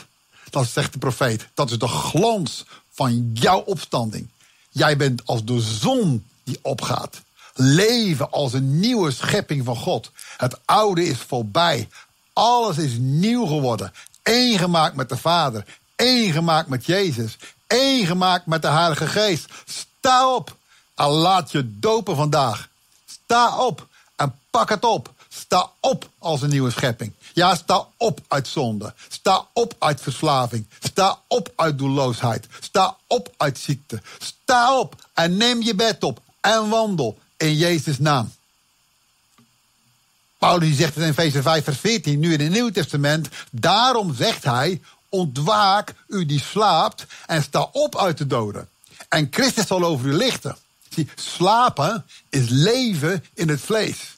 Dat 0.51 0.69
zegt 0.69 0.93
de 0.93 0.99
profeet. 0.99 1.49
Dat 1.55 1.71
is 1.71 1.79
de 1.79 1.89
glans 1.89 2.65
van 2.91 3.31
jouw 3.35 3.61
opstanding. 3.61 4.29
Jij 4.71 4.97
bent 4.97 5.27
als 5.27 5.45
de 5.45 5.61
zon 5.61 6.27
die 6.45 6.59
opgaat. 6.63 7.25
Leven 7.59 8.31
als 8.31 8.53
een 8.53 8.81
nieuwe 8.81 9.11
schepping 9.11 9.65
van 9.65 9.77
God. 9.77 10.11
Het 10.37 10.59
oude 10.65 11.05
is 11.05 11.19
voorbij. 11.19 11.89
Alles 12.33 12.79
is 12.79 12.97
nieuw 12.99 13.47
geworden. 13.47 13.93
Eén 14.23 14.59
gemaakt 14.59 14.97
met 14.97 15.09
de 15.09 15.17
Vader. 15.17 15.65
Eén 15.97 16.33
gemaakt 16.33 16.69
met 16.69 16.87
Jezus. 16.87 17.37
Eén 17.67 18.07
gemaakt 18.07 18.47
met 18.47 18.63
de 18.63 18.69
Heilige 18.69 19.07
Geest. 19.07 19.49
Sta 19.65 20.35
op 20.35 20.57
en 20.95 21.09
laat 21.09 21.53
je 21.53 21.79
dopen 21.79 22.17
vandaag. 22.17 22.69
Sta 23.07 23.59
op 23.59 23.87
en 24.17 24.39
pak 24.51 24.69
het 24.69 24.85
op. 24.85 25.13
Sta 25.29 25.71
op 25.81 26.09
als 26.19 26.43
een 26.43 26.51
nieuwe 26.51 26.71
schepping. 26.71 27.13
Ja, 27.33 27.55
sta 27.55 27.87
op 27.97 28.21
uit 28.29 28.49
zonde. 28.49 28.95
Sta 29.09 29.47
op 29.53 29.75
uit 29.79 30.01
verslaving. 30.01 30.67
Sta 30.81 31.19
op 31.27 31.53
uit 31.57 31.79
doelloosheid. 31.79 32.47
Sta 32.61 32.97
op 33.07 33.35
uit 33.37 33.59
ziekte. 33.59 34.03
Sta 34.19 34.79
op 34.79 34.95
en 35.15 35.37
neem 35.37 35.63
je 35.63 35.75
bed 35.75 36.05
op 36.05 36.21
en 36.41 36.69
wandel 36.69 37.19
in 37.37 37.57
Jezus' 37.57 37.99
naam. 37.99 38.33
Paulus 40.39 40.77
zegt 40.77 40.95
het 40.95 41.05
in 41.05 41.11
Efeze 41.11 41.43
5 41.43 41.65
vers 41.65 41.79
14, 41.79 42.19
nu 42.19 42.33
in 42.33 42.41
het 42.41 42.51
Nieuwe 42.51 42.73
Testament. 42.73 43.29
Daarom 43.51 44.15
zegt 44.15 44.45
hij, 44.45 44.81
ontwaak 45.09 45.95
u 46.09 46.27
die 46.27 46.41
slaapt 46.41 47.07
en 47.27 47.43
sta 47.43 47.69
op 47.73 47.97
uit 47.97 48.19
de 48.19 48.27
doden. 48.27 48.69
En 49.09 49.29
Christus 49.31 49.67
zal 49.67 49.85
over 49.85 50.07
u 50.07 50.13
lichten. 50.13 50.57
Zie, 50.89 51.09
slapen 51.15 52.05
is 52.29 52.49
leven 52.49 53.25
in 53.35 53.49
het 53.49 53.61
vlees. 53.61 54.17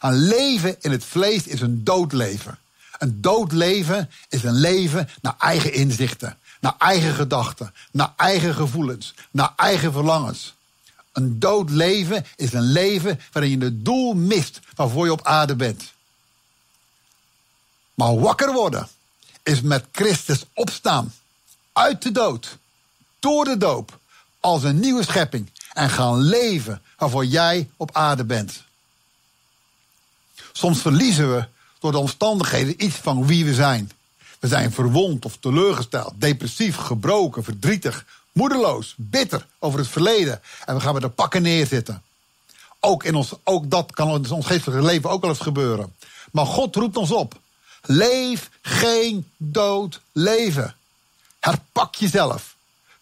Een 0.00 0.14
leven 0.14 0.76
in 0.80 0.90
het 0.90 1.04
vlees 1.04 1.46
is 1.46 1.60
een 1.60 1.84
dood 1.84 2.12
leven. 2.12 2.58
Een 2.98 3.20
dood 3.20 3.52
leven 3.52 4.10
is 4.28 4.42
een 4.42 4.60
leven 4.60 5.08
naar 5.20 5.34
eigen 5.38 5.72
inzichten, 5.72 6.38
naar 6.60 6.74
eigen 6.78 7.14
gedachten, 7.14 7.74
naar 7.90 8.12
eigen 8.16 8.54
gevoelens, 8.54 9.14
naar 9.30 9.52
eigen 9.56 9.92
verlangens. 9.92 10.54
Een 11.18 11.38
dood 11.38 11.70
leven 11.70 12.26
is 12.36 12.52
een 12.52 12.72
leven 12.72 13.20
waarin 13.32 13.58
je 13.58 13.64
het 13.64 13.84
doel 13.84 14.14
mist 14.14 14.60
waarvoor 14.74 15.04
je 15.04 15.12
op 15.12 15.26
aarde 15.26 15.56
bent. 15.56 15.92
Maar 17.94 18.18
wakker 18.18 18.52
worden 18.52 18.88
is 19.42 19.60
met 19.60 19.84
Christus 19.92 20.44
opstaan. 20.54 21.14
Uit 21.72 22.02
de 22.02 22.12
dood. 22.12 22.58
Door 23.18 23.44
de 23.44 23.56
doop. 23.56 23.98
Als 24.40 24.62
een 24.62 24.80
nieuwe 24.80 25.02
schepping. 25.02 25.50
En 25.72 25.90
gaan 25.90 26.20
leven 26.20 26.82
waarvoor 26.96 27.24
jij 27.24 27.70
op 27.76 27.90
aarde 27.92 28.24
bent. 28.24 28.62
Soms 30.52 30.80
verliezen 30.80 31.34
we 31.34 31.46
door 31.78 31.92
de 31.92 31.98
omstandigheden 31.98 32.84
iets 32.84 32.96
van 32.96 33.26
wie 33.26 33.44
we 33.44 33.54
zijn. 33.54 33.90
We 34.38 34.48
zijn 34.48 34.72
verwond 34.72 35.24
of 35.24 35.36
teleurgesteld, 35.36 36.12
depressief, 36.16 36.76
gebroken, 36.76 37.44
verdrietig, 37.44 38.06
moedeloos, 38.38 38.94
bitter 38.96 39.46
over 39.58 39.78
het 39.78 39.88
verleden. 39.88 40.40
En 40.64 40.74
we 40.74 40.80
gaan 40.80 40.92
met 40.92 41.02
de 41.02 41.08
pakken 41.08 41.42
neerzitten. 41.42 42.02
Ook, 42.80 43.04
in 43.04 43.14
ons, 43.14 43.32
ook 43.44 43.70
dat 43.70 43.92
kan 43.92 44.24
in 44.24 44.30
ons 44.30 44.46
geestelijke 44.46 44.84
leven 44.84 45.10
ook 45.10 45.20
wel 45.20 45.30
eens 45.30 45.40
gebeuren. 45.40 45.94
Maar 46.32 46.46
God 46.46 46.76
roept 46.76 46.96
ons 46.96 47.10
op. 47.10 47.40
Leef 47.82 48.50
geen 48.62 49.30
dood 49.36 50.00
leven. 50.12 50.76
Herpak 51.40 51.94
jezelf. 51.94 52.56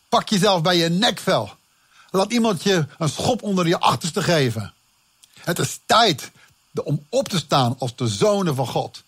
Pak 0.09 0.28
jezelf 0.28 0.62
bij 0.62 0.76
je 0.76 0.88
nekvel. 0.88 1.50
Laat 2.11 2.33
iemand 2.33 2.62
je 2.62 2.87
een 2.99 3.09
schop 3.09 3.43
onder 3.43 3.66
je 3.66 3.81
achterste 3.81 4.23
geven. 4.23 4.73
Het 5.40 5.59
is 5.59 5.81
tijd 5.87 6.31
om 6.85 7.07
op 7.09 7.28
te 7.28 7.38
staan 7.38 7.76
als 7.78 7.97
de 7.97 8.09
zonen 8.09 8.55
van 8.55 8.66
God. 8.66 9.02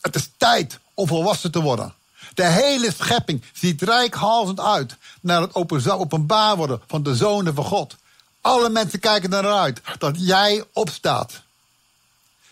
Het 0.00 0.14
is 0.14 0.30
tijd 0.36 0.78
om 0.94 1.06
volwassen 1.06 1.50
te 1.50 1.60
worden. 1.60 1.94
De 2.36 2.46
hele 2.46 2.92
schepping 2.92 3.42
ziet 3.52 3.82
rijkhalsend 3.82 4.60
uit 4.60 4.96
naar 5.20 5.40
het 5.40 5.54
openbaar 5.54 6.56
worden 6.56 6.80
van 6.86 7.02
de 7.02 7.14
zonen 7.14 7.54
van 7.54 7.64
God. 7.64 7.96
Alle 8.40 8.68
mensen 8.68 9.00
kijken 9.00 9.32
eruit 9.32 9.80
dat 9.98 10.14
jij 10.18 10.64
opstaat. 10.72 11.42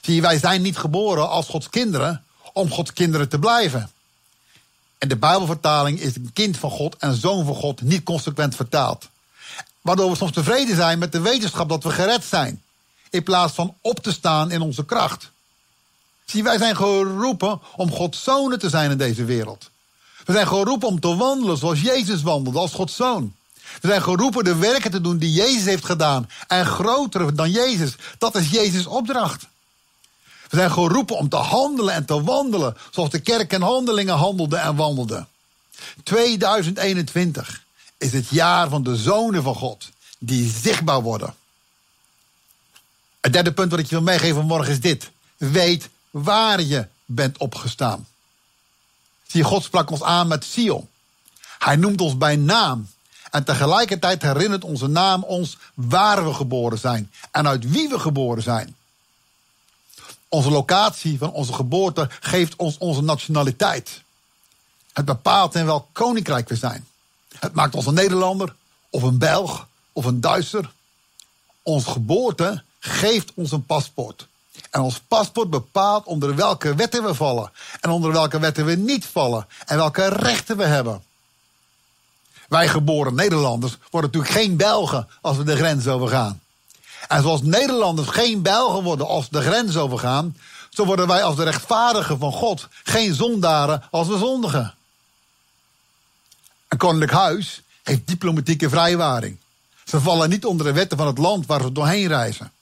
Zie 0.00 0.22
wij 0.22 0.38
zijn 0.38 0.62
niet 0.62 0.76
geboren 0.76 1.28
als 1.28 1.48
Gods 1.48 1.70
kinderen 1.70 2.24
om 2.52 2.70
Gods 2.70 2.92
kinderen 2.92 3.28
te 3.28 3.38
blijven. 3.38 3.90
En 4.98 5.08
de 5.08 5.16
Bijbelvertaling 5.16 6.00
is 6.00 6.16
een 6.16 6.30
kind 6.32 6.56
van 6.56 6.70
God 6.70 6.96
en 6.96 7.14
zoon 7.14 7.44
van 7.44 7.54
God 7.54 7.82
niet 7.82 8.02
consequent 8.02 8.56
vertaald. 8.56 9.08
Waardoor 9.80 10.10
we 10.10 10.16
soms 10.16 10.32
tevreden 10.32 10.76
zijn 10.76 10.98
met 10.98 11.12
de 11.12 11.20
wetenschap 11.20 11.68
dat 11.68 11.82
we 11.82 11.90
gered 11.90 12.24
zijn 12.24 12.62
in 13.10 13.22
plaats 13.22 13.52
van 13.52 13.74
op 13.80 13.98
te 13.98 14.12
staan 14.12 14.50
in 14.50 14.60
onze 14.60 14.84
kracht. 14.84 15.30
Zie, 16.24 16.42
wij 16.42 16.58
zijn 16.58 16.76
geroepen 16.76 17.60
om 17.76 17.90
Gods 17.90 18.22
zonen 18.22 18.58
te 18.58 18.68
zijn 18.68 18.90
in 18.90 18.98
deze 18.98 19.24
wereld. 19.24 19.72
We 20.24 20.32
zijn 20.32 20.46
geroepen 20.46 20.88
om 20.88 21.00
te 21.00 21.16
wandelen 21.16 21.56
zoals 21.56 21.80
Jezus 21.80 22.22
wandelde, 22.22 22.58
als 22.58 22.72
Gods 22.72 22.96
zoon. 22.96 23.34
We 23.80 23.88
zijn 23.88 24.02
geroepen 24.02 24.44
de 24.44 24.56
werken 24.56 24.90
te 24.90 25.00
doen 25.00 25.18
die 25.18 25.32
Jezus 25.32 25.64
heeft 25.64 25.84
gedaan. 25.84 26.28
En 26.46 26.66
groter 26.66 27.36
dan 27.36 27.50
Jezus. 27.50 27.94
Dat 28.18 28.34
is 28.34 28.50
Jezus' 28.50 28.86
opdracht. 28.86 29.46
We 30.48 30.56
zijn 30.56 30.70
geroepen 30.70 31.16
om 31.16 31.28
te 31.28 31.36
handelen 31.36 31.94
en 31.94 32.04
te 32.04 32.22
wandelen 32.22 32.76
zoals 32.90 33.10
de 33.10 33.20
kerk 33.20 33.52
en 33.52 33.62
handelingen 33.62 34.16
handelde 34.16 34.56
en 34.56 34.76
wandelde. 34.76 35.26
2021 36.02 37.64
is 37.98 38.12
het 38.12 38.28
jaar 38.28 38.68
van 38.68 38.82
de 38.82 38.96
zonen 38.96 39.42
van 39.42 39.54
God 39.54 39.90
die 40.18 40.52
zichtbaar 40.62 41.02
worden. 41.02 41.34
Het 43.20 43.32
derde 43.32 43.52
punt 43.52 43.70
wat 43.70 43.80
ik 43.80 43.88
je 43.88 43.94
wil 43.94 44.04
meegeven 44.04 44.34
vanmorgen 44.34 44.72
is 44.72 44.80
dit. 44.80 45.10
Weet 45.36 45.88
waar 46.10 46.62
je 46.62 46.86
bent 47.04 47.38
opgestaan. 47.38 48.06
Zie, 49.34 49.44
God 49.44 49.62
sprak 49.62 49.90
ons 49.90 50.02
aan 50.02 50.26
met 50.26 50.44
Sion. 50.44 50.88
Hij 51.58 51.76
noemt 51.76 52.00
ons 52.00 52.18
bij 52.18 52.36
naam. 52.36 52.88
En 53.30 53.44
tegelijkertijd 53.44 54.22
herinnert 54.22 54.64
onze 54.64 54.86
naam 54.86 55.22
ons 55.22 55.58
waar 55.74 56.24
we 56.24 56.34
geboren 56.34 56.78
zijn 56.78 57.12
en 57.30 57.46
uit 57.46 57.70
wie 57.70 57.88
we 57.88 57.98
geboren 57.98 58.42
zijn. 58.42 58.76
Onze 60.28 60.50
locatie 60.50 61.18
van 61.18 61.32
onze 61.32 61.52
geboorte 61.52 62.08
geeft 62.20 62.56
ons 62.56 62.78
onze 62.78 63.02
nationaliteit. 63.02 64.02
Het 64.92 65.04
bepaalt 65.04 65.54
in 65.54 65.66
welk 65.66 65.86
koninkrijk 65.92 66.48
we 66.48 66.56
zijn. 66.56 66.86
Het 67.38 67.54
maakt 67.54 67.74
ons 67.74 67.86
een 67.86 67.94
Nederlander, 67.94 68.54
of 68.90 69.02
een 69.02 69.18
Belg, 69.18 69.66
of 69.92 70.04
een 70.04 70.20
Duitser. 70.20 70.72
Onze 71.62 71.90
geboorte 71.90 72.62
geeft 72.78 73.32
ons 73.34 73.52
een 73.52 73.66
paspoort. 73.66 74.26
En 74.74 74.80
ons 74.80 75.00
paspoort 75.08 75.50
bepaalt 75.50 76.04
onder 76.04 76.34
welke 76.34 76.74
wetten 76.74 77.04
we 77.04 77.14
vallen. 77.14 77.50
En 77.80 77.90
onder 77.90 78.12
welke 78.12 78.38
wetten 78.38 78.64
we 78.64 78.74
niet 78.74 79.06
vallen. 79.06 79.46
En 79.66 79.76
welke 79.76 80.08
rechten 80.08 80.56
we 80.56 80.64
hebben. 80.64 81.02
Wij 82.48 82.68
geboren 82.68 83.14
Nederlanders 83.14 83.76
worden 83.90 84.10
natuurlijk 84.10 84.40
geen 84.40 84.56
Belgen 84.56 85.08
als 85.20 85.36
we 85.36 85.44
de 85.44 85.56
grens 85.56 85.86
overgaan. 85.86 86.40
En 87.08 87.22
zoals 87.22 87.42
Nederlanders 87.42 88.08
geen 88.08 88.42
Belgen 88.42 88.82
worden 88.82 89.06
als 89.06 89.28
de 89.28 89.40
grens 89.40 89.76
overgaan, 89.76 90.36
zo 90.70 90.84
worden 90.84 91.06
wij 91.06 91.22
als 91.22 91.36
de 91.36 91.44
rechtvaardigen 91.44 92.18
van 92.18 92.32
God 92.32 92.68
geen 92.84 93.14
zondaren 93.14 93.82
als 93.90 94.08
we 94.08 94.18
zondigen. 94.18 94.74
Een 96.68 96.78
koninklijk 96.78 97.12
huis 97.12 97.62
heeft 97.82 98.06
diplomatieke 98.06 98.68
vrijwaring. 98.68 99.38
Ze 99.84 100.00
vallen 100.00 100.28
niet 100.28 100.44
onder 100.44 100.66
de 100.66 100.72
wetten 100.72 100.98
van 100.98 101.06
het 101.06 101.18
land 101.18 101.46
waar 101.46 101.60
ze 101.60 101.72
doorheen 101.72 102.08
reizen. 102.08 102.52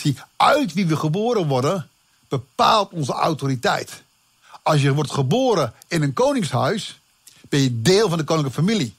Zie, 0.00 0.16
uit 0.36 0.72
wie 0.72 0.86
we 0.86 0.96
geboren 0.96 1.46
worden, 1.46 1.88
bepaalt 2.28 2.92
onze 2.92 3.12
autoriteit. 3.12 4.02
Als 4.62 4.82
je 4.82 4.94
wordt 4.94 5.10
geboren 5.10 5.74
in 5.88 6.02
een 6.02 6.12
koningshuis, 6.12 7.00
ben 7.48 7.60
je 7.60 7.82
deel 7.82 8.08
van 8.08 8.18
de 8.18 8.24
koninklijke 8.24 8.60
familie. 8.60 8.94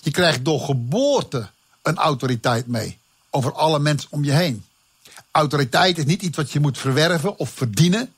Je 0.00 0.10
krijgt 0.10 0.44
door 0.44 0.60
geboorte 0.60 1.48
een 1.82 1.96
autoriteit 1.96 2.66
mee 2.66 2.98
over 3.30 3.52
alle 3.52 3.78
mensen 3.78 4.08
om 4.12 4.24
je 4.24 4.32
heen. 4.32 4.64
Autoriteit 5.30 5.98
is 5.98 6.04
niet 6.04 6.22
iets 6.22 6.36
wat 6.36 6.50
je 6.50 6.60
moet 6.60 6.78
verwerven 6.78 7.38
of 7.38 7.50
verdienen. 7.50 8.14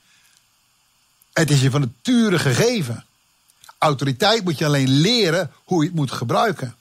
Het 1.32 1.50
is 1.50 1.60
je 1.60 1.70
van 1.70 1.80
nature 1.80 2.38
gegeven. 2.38 3.04
Autoriteit 3.78 4.44
moet 4.44 4.58
je 4.58 4.66
alleen 4.66 4.88
leren 4.88 5.52
hoe 5.64 5.82
je 5.82 5.88
het 5.88 5.96
moet 5.96 6.10
gebruiken. 6.10 6.76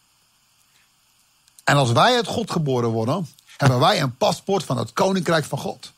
En 1.64 1.76
als 1.76 1.92
wij 1.92 2.16
uit 2.16 2.28
God 2.28 2.52
geboren 2.52 2.90
worden, 2.90 3.28
hebben 3.62 3.80
wij 3.80 4.02
een 4.02 4.18
paspoort 4.18 4.64
van 4.64 4.78
het 4.78 4.94
koninkrijk 4.94 5.46
van 5.46 5.58
God. 5.58 5.92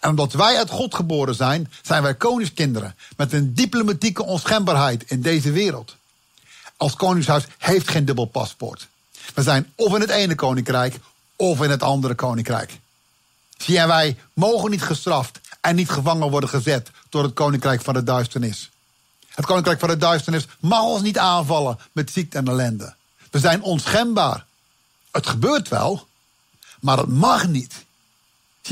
En 0.00 0.10
omdat 0.10 0.32
wij 0.32 0.56
uit 0.56 0.70
God 0.70 0.94
geboren 0.94 1.34
zijn, 1.34 1.72
zijn 1.82 2.02
wij 2.02 2.14
koningskinderen 2.14 2.96
met 3.16 3.32
een 3.32 3.54
diplomatieke 3.54 4.24
onschendbaarheid 4.24 5.04
in 5.10 5.22
deze 5.22 5.50
wereld. 5.50 5.96
Als 6.76 6.94
koningshuis 6.94 7.44
heeft 7.58 7.88
geen 7.88 8.04
dubbel 8.04 8.24
paspoort. 8.24 8.88
We 9.34 9.42
zijn 9.42 9.72
of 9.74 9.94
in 9.94 10.00
het 10.00 10.10
ene 10.10 10.34
koninkrijk 10.34 10.98
of 11.36 11.62
in 11.62 11.70
het 11.70 11.82
andere 11.82 12.14
koninkrijk. 12.14 12.78
Zie, 13.56 13.78
en 13.78 13.88
wij 13.88 14.18
mogen 14.32 14.70
niet 14.70 14.82
gestraft 14.82 15.40
en 15.60 15.76
niet 15.76 15.90
gevangen 15.90 16.30
worden 16.30 16.48
gezet 16.48 16.90
door 17.08 17.22
het 17.22 17.34
koninkrijk 17.34 17.82
van 17.82 17.94
de 17.94 18.02
duisternis. 18.02 18.70
Het 19.28 19.46
koninkrijk 19.46 19.78
van 19.80 19.88
de 19.88 19.96
duisternis 19.96 20.46
mag 20.60 20.82
ons 20.82 21.02
niet 21.02 21.18
aanvallen 21.18 21.78
met 21.92 22.10
ziekte 22.10 22.38
en 22.38 22.48
ellende. 22.48 22.94
We 23.30 23.38
zijn 23.38 23.62
onschendbaar. 23.62 24.44
Het 25.10 25.26
gebeurt 25.26 25.68
wel, 25.68 26.08
maar 26.80 26.98
het 26.98 27.08
mag 27.08 27.48
niet. 27.48 27.84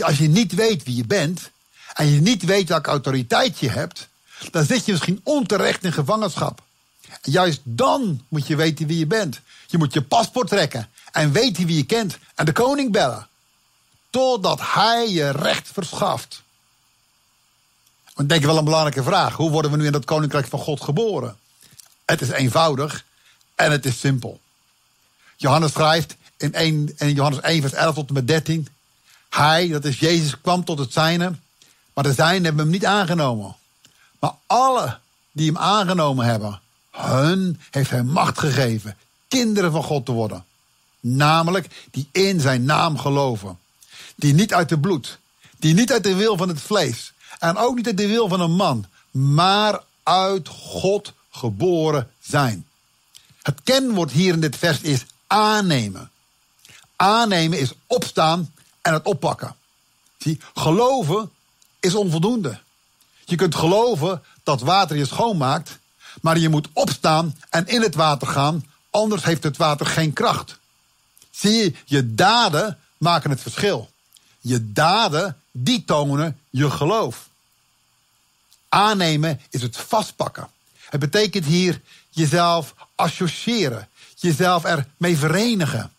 Als 0.01 0.19
je 0.19 0.29
niet 0.29 0.55
weet 0.55 0.83
wie 0.83 0.97
je 0.97 1.07
bent 1.07 1.51
en 1.95 2.07
je 2.07 2.21
niet 2.21 2.45
weet 2.45 2.69
welke 2.69 2.91
autoriteit 2.91 3.59
je 3.59 3.71
hebt, 3.71 4.09
dan 4.51 4.65
zit 4.65 4.85
je 4.85 4.93
misschien 4.93 5.21
onterecht 5.23 5.85
in 5.85 5.93
gevangenschap. 5.93 6.63
En 7.09 7.33
juist 7.33 7.61
dan 7.65 8.25
moet 8.29 8.47
je 8.47 8.57
weten 8.57 8.87
wie 8.87 8.99
je 8.99 9.07
bent. 9.07 9.41
Je 9.67 9.79
moet 9.79 9.93
je 9.93 10.03
paspoort 10.03 10.49
trekken 10.49 10.89
en 11.13 11.33
weten 11.33 11.67
wie 11.67 11.77
je 11.77 11.87
kent 11.87 12.19
en 12.35 12.45
de 12.45 12.53
koning 12.53 12.93
bellen. 12.93 13.29
Totdat 14.11 14.61
hij 14.63 15.09
je 15.11 15.31
recht 15.31 15.69
verschaft. 15.73 16.43
Ik 18.17 18.29
denk 18.29 18.45
wel 18.45 18.59
een 18.59 18.65
belangrijke 18.65 19.03
vraag. 19.03 19.35
Hoe 19.35 19.51
worden 19.51 19.71
we 19.71 19.77
nu 19.77 19.87
in 19.87 19.93
dat 19.93 20.05
koninkrijk 20.05 20.47
van 20.47 20.59
God 20.59 20.81
geboren? 20.81 21.39
Het 22.05 22.21
is 22.21 22.29
eenvoudig 22.29 23.05
en 23.55 23.71
het 23.71 23.87
is 23.87 24.01
simpel. 24.01 24.41
Johannes 25.37 25.73
schrijft 25.73 26.17
in, 26.39 26.55
1, 26.55 26.95
in 26.97 27.13
Johannes 27.15 27.41
1, 27.41 27.61
vers 27.61 27.73
11 27.73 27.95
tot 27.95 28.09
en 28.09 28.15
met 28.15 28.27
13. 28.27 28.69
Hij, 29.29 29.69
dat 29.69 29.85
is 29.85 29.99
Jezus, 29.99 30.41
kwam 30.41 30.65
tot 30.65 30.79
het 30.79 30.93
zijne, 30.93 31.33
maar 31.95 32.05
de 32.05 32.13
zijnen 32.13 32.45
hebben 32.45 32.63
hem 32.63 32.73
niet 32.73 32.87
aangenomen. 32.87 33.57
Maar 34.19 34.33
alle 34.47 34.99
die 35.33 35.47
hem 35.47 35.59
aangenomen 35.59 36.27
hebben, 36.27 36.61
hun 36.91 37.61
heeft 37.71 37.91
hij 37.91 38.03
macht 38.03 38.39
gegeven 38.39 38.97
kinderen 39.29 39.73
van 39.73 39.83
God 39.83 40.07
te 40.07 40.13
worden. 40.13 40.45
Namelijk 41.01 41.87
die 41.91 42.09
in 42.13 42.41
zijn 42.41 42.65
naam 42.65 42.99
geloven. 42.99 43.59
Die 44.15 44.35
niet 44.35 44.55
uit 44.55 44.69
de 44.69 44.79
bloed, 44.79 45.19
die 45.57 45.75
niet 45.75 45.93
uit 45.93 46.03
de 46.03 46.15
wil 46.15 46.37
van 46.37 46.49
het 46.49 46.61
vlees 46.61 47.13
en 47.39 47.57
ook 47.57 47.77
niet 47.77 47.87
uit 47.87 47.97
de 47.97 48.07
wil 48.07 48.29
van 48.29 48.41
een 48.41 48.53
man, 48.53 48.87
maar 49.11 49.83
uit 50.03 50.49
God 50.49 51.13
geboren 51.31 52.11
zijn. 52.21 52.67
Het 53.43 53.61
kenwoord 53.65 54.11
hier 54.11 54.33
in 54.33 54.41
dit 54.41 54.57
vers 54.57 54.81
is 54.81 55.05
aannemen. 55.27 56.11
Aannemen 57.01 57.59
is 57.59 57.73
opstaan 57.87 58.55
en 58.83 58.93
het 58.93 59.05
oppakken. 59.05 59.57
Zie, 60.19 60.41
geloven 60.55 61.31
is 61.81 61.95
onvoldoende. 61.95 62.61
Je 63.25 63.37
kunt 63.37 63.55
geloven 63.55 64.23
dat 64.43 64.61
water 64.61 64.97
je 64.97 65.07
schoonmaakt, 65.07 65.79
maar 66.21 66.39
je 66.39 66.49
moet 66.49 66.69
opstaan 66.73 67.39
en 67.51 67.67
in 67.67 67.83
het 67.83 67.95
water 67.95 68.29
gaan, 68.29 68.67
anders 68.91 69.25
heeft 69.25 69.43
het 69.43 69.57
water 69.57 69.87
geen 69.87 70.13
kracht. 70.13 70.59
Zie 71.31 71.53
je, 71.53 71.75
je 71.85 72.15
daden 72.15 72.79
maken 72.97 73.31
het 73.31 73.41
verschil. 73.41 73.91
Je 74.41 74.73
daden, 74.73 75.41
die 75.51 75.85
tonen 75.85 76.41
je 76.51 76.71
geloof. 76.71 77.29
Aannemen 78.69 79.41
is 79.51 79.63
het 79.63 79.77
vastpakken. 79.77 80.49
Het 80.89 81.01
betekent 81.01 81.45
hier 81.45 81.81
jezelf 82.11 82.75
associëren, 82.95 83.89
jezelf 84.15 84.65
ermee 84.65 85.19
verenigen. 85.19 85.93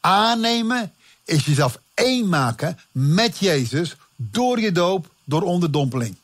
Aannemen 0.00 0.92
is 1.24 1.44
jezelf 1.44 1.78
één 1.94 2.28
maken 2.28 2.78
met 2.92 3.38
Jezus 3.38 3.96
door 4.16 4.60
je 4.60 4.72
doop, 4.72 5.10
door 5.24 5.42
onderdompeling. 5.42 6.16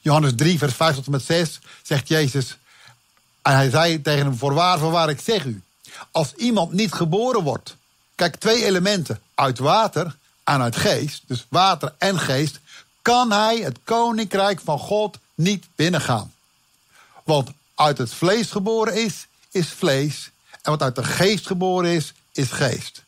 Johannes 0.00 0.32
3, 0.36 0.58
vers 0.58 0.74
5 0.74 0.94
tot 0.94 1.04
en 1.06 1.10
met 1.10 1.22
6 1.22 1.60
zegt 1.82 2.08
Jezus. 2.08 2.56
En 3.42 3.54
hij 3.54 3.70
zei 3.70 4.02
tegen 4.02 4.26
hem: 4.26 4.38
Voorwaar, 4.38 4.78
voorwaar, 4.78 5.10
ik 5.10 5.20
zeg 5.20 5.44
u. 5.44 5.62
Als 6.10 6.34
iemand 6.34 6.72
niet 6.72 6.92
geboren 6.92 7.42
wordt. 7.42 7.76
Kijk, 8.14 8.36
twee 8.36 8.64
elementen. 8.64 9.20
Uit 9.34 9.58
water 9.58 10.16
en 10.44 10.60
uit 10.60 10.76
geest. 10.76 11.22
Dus 11.26 11.46
water 11.48 11.94
en 11.98 12.18
geest. 12.18 12.60
Kan 13.02 13.32
hij 13.32 13.56
het 13.56 13.78
koninkrijk 13.84 14.60
van 14.60 14.78
God 14.78 15.18
niet 15.34 15.66
binnengaan. 15.74 16.32
Want 17.24 17.50
uit 17.74 17.98
het 17.98 18.14
vlees 18.14 18.50
geboren 18.50 19.04
is, 19.04 19.26
is 19.50 19.68
vlees. 19.68 20.30
En 20.62 20.70
wat 20.70 20.82
uit 20.82 20.94
de 20.94 21.04
geest 21.04 21.46
geboren 21.46 21.90
is, 21.90 22.12
is 22.32 22.50
geest. 22.50 23.02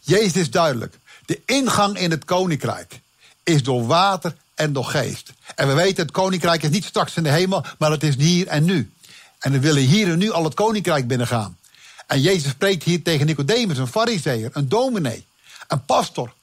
Jezus 0.00 0.36
is 0.36 0.50
duidelijk. 0.50 0.98
De 1.26 1.40
ingang 1.46 1.98
in 1.98 2.10
het 2.10 2.24
koninkrijk 2.24 3.00
is 3.42 3.62
door 3.62 3.86
water 3.86 4.36
en 4.54 4.72
door 4.72 4.84
geest. 4.84 5.32
En 5.54 5.68
we 5.68 5.74
weten, 5.74 6.02
het 6.02 6.12
koninkrijk 6.12 6.62
is 6.62 6.70
niet 6.70 6.84
straks 6.84 7.16
in 7.16 7.22
de 7.22 7.30
hemel, 7.30 7.64
maar 7.78 7.90
het 7.90 8.02
is 8.02 8.16
hier 8.16 8.46
en 8.46 8.64
nu. 8.64 8.92
En 9.38 9.52
we 9.52 9.60
willen 9.60 9.82
hier 9.82 10.08
en 10.08 10.18
nu 10.18 10.30
al 10.30 10.44
het 10.44 10.54
koninkrijk 10.54 11.06
binnengaan. 11.06 11.58
En 12.06 12.20
Jezus 12.20 12.50
spreekt 12.50 12.82
hier 12.82 13.02
tegen 13.02 13.26
Nicodemus, 13.26 13.78
een 13.78 13.86
fariseer, 13.86 14.50
een 14.52 14.68
dominee, 14.68 15.26
een 15.68 15.84
pastor, 15.84 16.34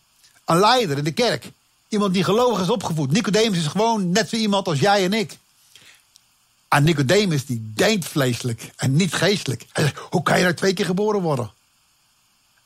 een 0.45 0.59
leider 0.59 0.97
in 0.97 1.03
de 1.03 1.11
kerk. 1.11 1.51
Iemand 1.87 2.13
die 2.13 2.23
gelogen 2.23 2.63
is 2.63 2.69
opgevoed. 2.69 3.11
Nicodemus 3.11 3.57
is 3.57 3.67
gewoon 3.67 4.11
net 4.11 4.29
zo 4.29 4.35
iemand 4.35 4.67
als 4.67 4.79
jij 4.79 5.03
en 5.03 5.13
ik. 5.13 5.37
En 6.71 6.83
Nicodemus 6.83 7.45
die 7.45 7.71
denkt 7.75 8.05
vleeselijk 8.05 8.71
en 8.75 8.95
niet 8.95 9.13
geestelijk. 9.13 9.65
Hij 9.71 9.83
zegt, 9.83 9.97
hoe 9.97 10.23
kan 10.23 10.37
je 10.37 10.43
nou 10.43 10.55
twee 10.55 10.73
keer 10.73 10.85
geboren 10.85 11.21
worden? 11.21 11.51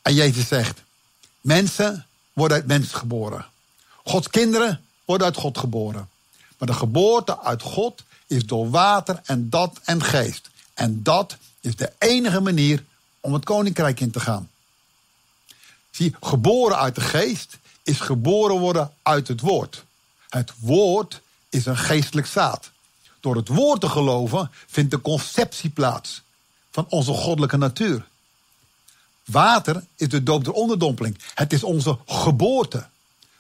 En 0.02 0.14
Jezus 0.14 0.48
zegt, 0.48 0.82
mensen 1.42 2.06
worden 2.34 2.58
uit 2.58 2.68
mensen 2.68 2.98
geboren. 2.98 3.46
Gods 4.04 4.30
kinderen 4.30 4.82
worden 5.06 5.28
uit 5.28 5.38
God 5.38 5.58
geboren. 5.58 6.10
Maar 6.58 6.68
de 6.68 6.74
geboorte 6.74 7.42
uit 7.42 7.62
God 7.62 8.04
is 8.28 8.46
door 8.46 8.70
water 8.70 9.22
en 9.24 9.50
dat 9.50 9.80
en 9.84 10.04
geest. 10.04 10.50
En 10.74 11.04
dat 11.04 11.38
is 11.60 11.76
de 11.76 11.92
enige 12.00 12.40
manier 12.40 12.84
om 13.20 13.34
het 13.34 13.44
koninkrijk 13.44 14.00
in 14.00 14.12
te 14.12 14.20
gaan. 14.20 14.50
Zie, 15.90 16.16
geboren 16.22 16.78
uit 16.78 16.96
de 16.96 17.02
geest 17.02 17.58
is 17.84 18.00
geboren 18.00 18.60
worden 18.60 18.94
uit 19.02 19.28
het 19.28 19.42
woord. 19.42 19.84
Het 20.30 20.52
woord 20.60 21.22
is 21.50 21.66
een 21.66 21.78
geestelijk 21.78 22.28
zaad. 22.28 22.72
Door 23.26 23.36
het 23.36 23.48
woord 23.48 23.82
te 23.82 23.90
geloven 23.90 24.52
vindt 24.68 24.92
de 24.92 25.02
conceptie 25.02 25.70
plaats 25.70 26.22
van 26.72 26.86
onze 26.90 27.12
goddelijke 27.12 27.58
natuur. 27.58 28.08
Water 29.24 29.84
is 29.96 30.10
de 30.10 30.24
doop 30.24 30.44
der 30.44 30.54
onderdompeling. 30.54 31.18
Het 31.34 31.54
is 31.54 31.64
onze 31.64 31.98
geboorte. 32.06 32.86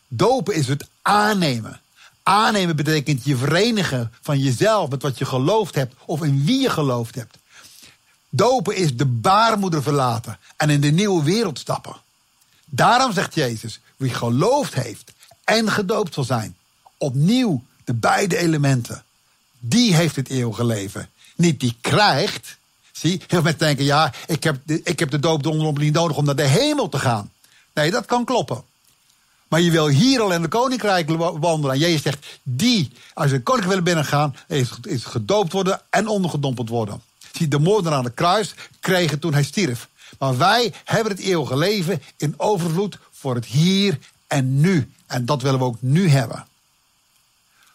Dopen 0.08 0.56
is 0.56 0.67
het 0.67 0.88
aannemen. 1.02 1.82
Aannemen 2.24 2.76
betekent 2.76 3.24
je 3.26 3.36
verenigen 3.36 4.12
van 4.21 4.39
jezelf 4.39 4.89
met 4.89 5.02
wat 5.02 5.17
je 5.17 5.26
geloofd 5.26 5.76
hebt 5.76 5.95
of 6.06 6.24
in 6.24 6.45
wie 6.45 6.62
je 6.62 6.69
geloofd 6.69 7.15
hebt. 7.15 7.38
Dopen 8.30 8.76
is 8.76 8.98
de 8.98 9.06
baarmoeder 9.06 9.84
verlaten 9.84 10.39
en 10.58 10.69
in 10.69 10.82
de 10.82 10.91
nieuwe 10.91 11.24
wereld 11.24 11.60
stappen. 11.60 11.95
Daarom 12.65 13.13
zegt 13.13 13.36
Jezus, 13.36 13.80
wie 13.95 14.13
geloofd 14.13 14.74
heeft 14.74 15.12
en 15.43 15.71
gedoopt 15.71 16.13
zal 16.13 16.24
zijn, 16.24 16.58
opnieuw 16.98 17.63
de 17.84 17.93
beide 17.93 18.38
elementen, 18.38 19.04
die 19.69 19.95
heeft 19.95 20.15
het 20.15 20.30
eeuwige 20.30 20.65
leven. 20.65 21.10
Niet 21.36 21.60
die 21.60 21.78
krijgt. 21.82 22.58
Zie, 22.91 23.21
heel 23.28 23.41
mensen 23.41 23.60
denken, 23.60 23.86
ja, 23.86 24.13
ik 24.28 24.43
heb 24.43 24.58
de, 24.63 24.82
ik 24.84 24.99
heb 24.99 25.10
de 25.10 25.19
doop 25.19 25.78
niet 25.78 25.93
nodig 25.93 26.17
om 26.17 26.25
naar 26.25 26.36
de 26.36 26.47
hemel 26.47 26.89
te 26.89 26.99
gaan. 26.99 27.32
Nee, 27.73 27.91
dat 27.91 28.06
kan 28.06 28.25
kloppen. 28.25 28.63
Maar 29.47 29.62
je 29.62 29.71
wil 29.71 29.88
hier 29.88 30.21
al 30.21 30.32
in 30.32 30.41
het 30.41 30.51
koninkrijk 30.51 31.10
wandelen. 31.39 31.71
En 31.71 31.80
Jezus 31.80 32.01
zegt, 32.01 32.25
die, 32.43 32.91
als 33.13 33.30
je 33.30 33.34
het 33.36 33.43
koninkrijk 33.43 33.69
willen 33.69 33.84
binnengaan, 33.84 34.36
is, 34.47 34.69
is 34.82 35.04
gedoopt 35.06 35.51
worden 35.51 35.82
en 35.89 36.08
ondergedompeld 36.08 36.69
worden. 36.69 37.01
Zie, 37.32 37.47
de 37.47 37.60
moordenaar 37.60 37.97
aan 37.97 38.04
het 38.04 38.13
kruis 38.13 38.54
kregen 38.80 39.19
toen 39.19 39.34
hij 39.34 39.43
stierf. 39.43 39.89
Maar 40.19 40.38
wij 40.38 40.73
hebben 40.84 41.12
het 41.12 41.21
eeuwige 41.21 41.58
leven 41.58 42.01
in 42.17 42.34
overvloed 42.38 42.97
voor 43.12 43.36
het 43.36 43.45
hier 43.45 43.99
en 44.28 44.60
nu. 44.60 44.91
En 45.08 45.25
dat 45.25 45.41
willen 45.41 45.60
we 45.60 45.65
ook 45.65 45.82
nu 45.82 46.10
hebben. 46.10 46.47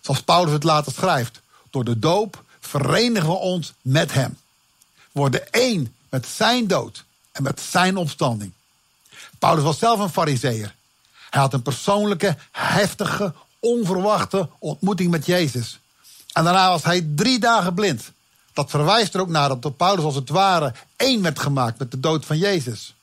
Zoals 0.01 0.23
Paulus 0.23 0.53
het 0.53 0.65
later 0.65 0.93
schrijft. 0.93 1.41
Door 1.71 1.85
de 1.85 1.99
doop 1.99 2.45
verenigen 2.61 3.29
we 3.29 3.37
ons 3.37 3.73
met 3.83 4.13
hem. 4.13 4.39
Worden 5.13 5.53
één 5.53 5.95
met 6.09 6.27
zijn 6.27 6.67
dood 6.67 7.05
en 7.33 7.43
met 7.43 7.61
zijn 7.61 7.97
opstanding. 7.97 8.53
Paulus 9.39 9.65
was 9.65 9.79
zelf 9.79 10.01
een 10.01 10.11
fariseer. 10.11 10.75
Hij 11.31 11.41
had 11.41 11.53
een 11.53 11.63
persoonlijke, 11.63 12.37
heftige, 12.51 13.33
onverwachte 13.59 14.49
ontmoeting 14.59 15.11
met 15.11 15.27
Jezus. 15.27 15.79
En 16.33 16.45
daarna 16.45 16.69
was 16.69 16.83
hij 16.83 17.09
drie 17.15 17.39
dagen 17.39 17.75
blind. 17.75 18.13
Dat 18.53 18.71
verwijst 18.71 19.15
er 19.15 19.21
ook 19.21 19.29
naar 19.29 19.61
dat 19.61 19.77
Paulus 19.77 20.05
als 20.05 20.15
het 20.15 20.29
ware 20.29 20.75
één 20.97 21.23
werd 21.23 21.39
gemaakt 21.39 21.79
met 21.79 21.91
de 21.91 22.01
dood 22.01 22.27
van 22.27 22.39
Jezus. 22.39 22.95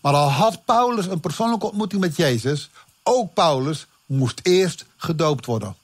Maar 0.00 0.14
al 0.14 0.30
had 0.30 0.64
Paulus 0.64 1.06
een 1.06 1.20
persoonlijke 1.20 1.66
ontmoeting 1.66 2.00
met 2.00 2.16
Jezus, 2.16 2.70
ook 3.02 3.34
Paulus 3.34 3.86
moest 4.06 4.40
eerst 4.42 4.84
gedoopt 4.96 5.46
worden. 5.46 5.76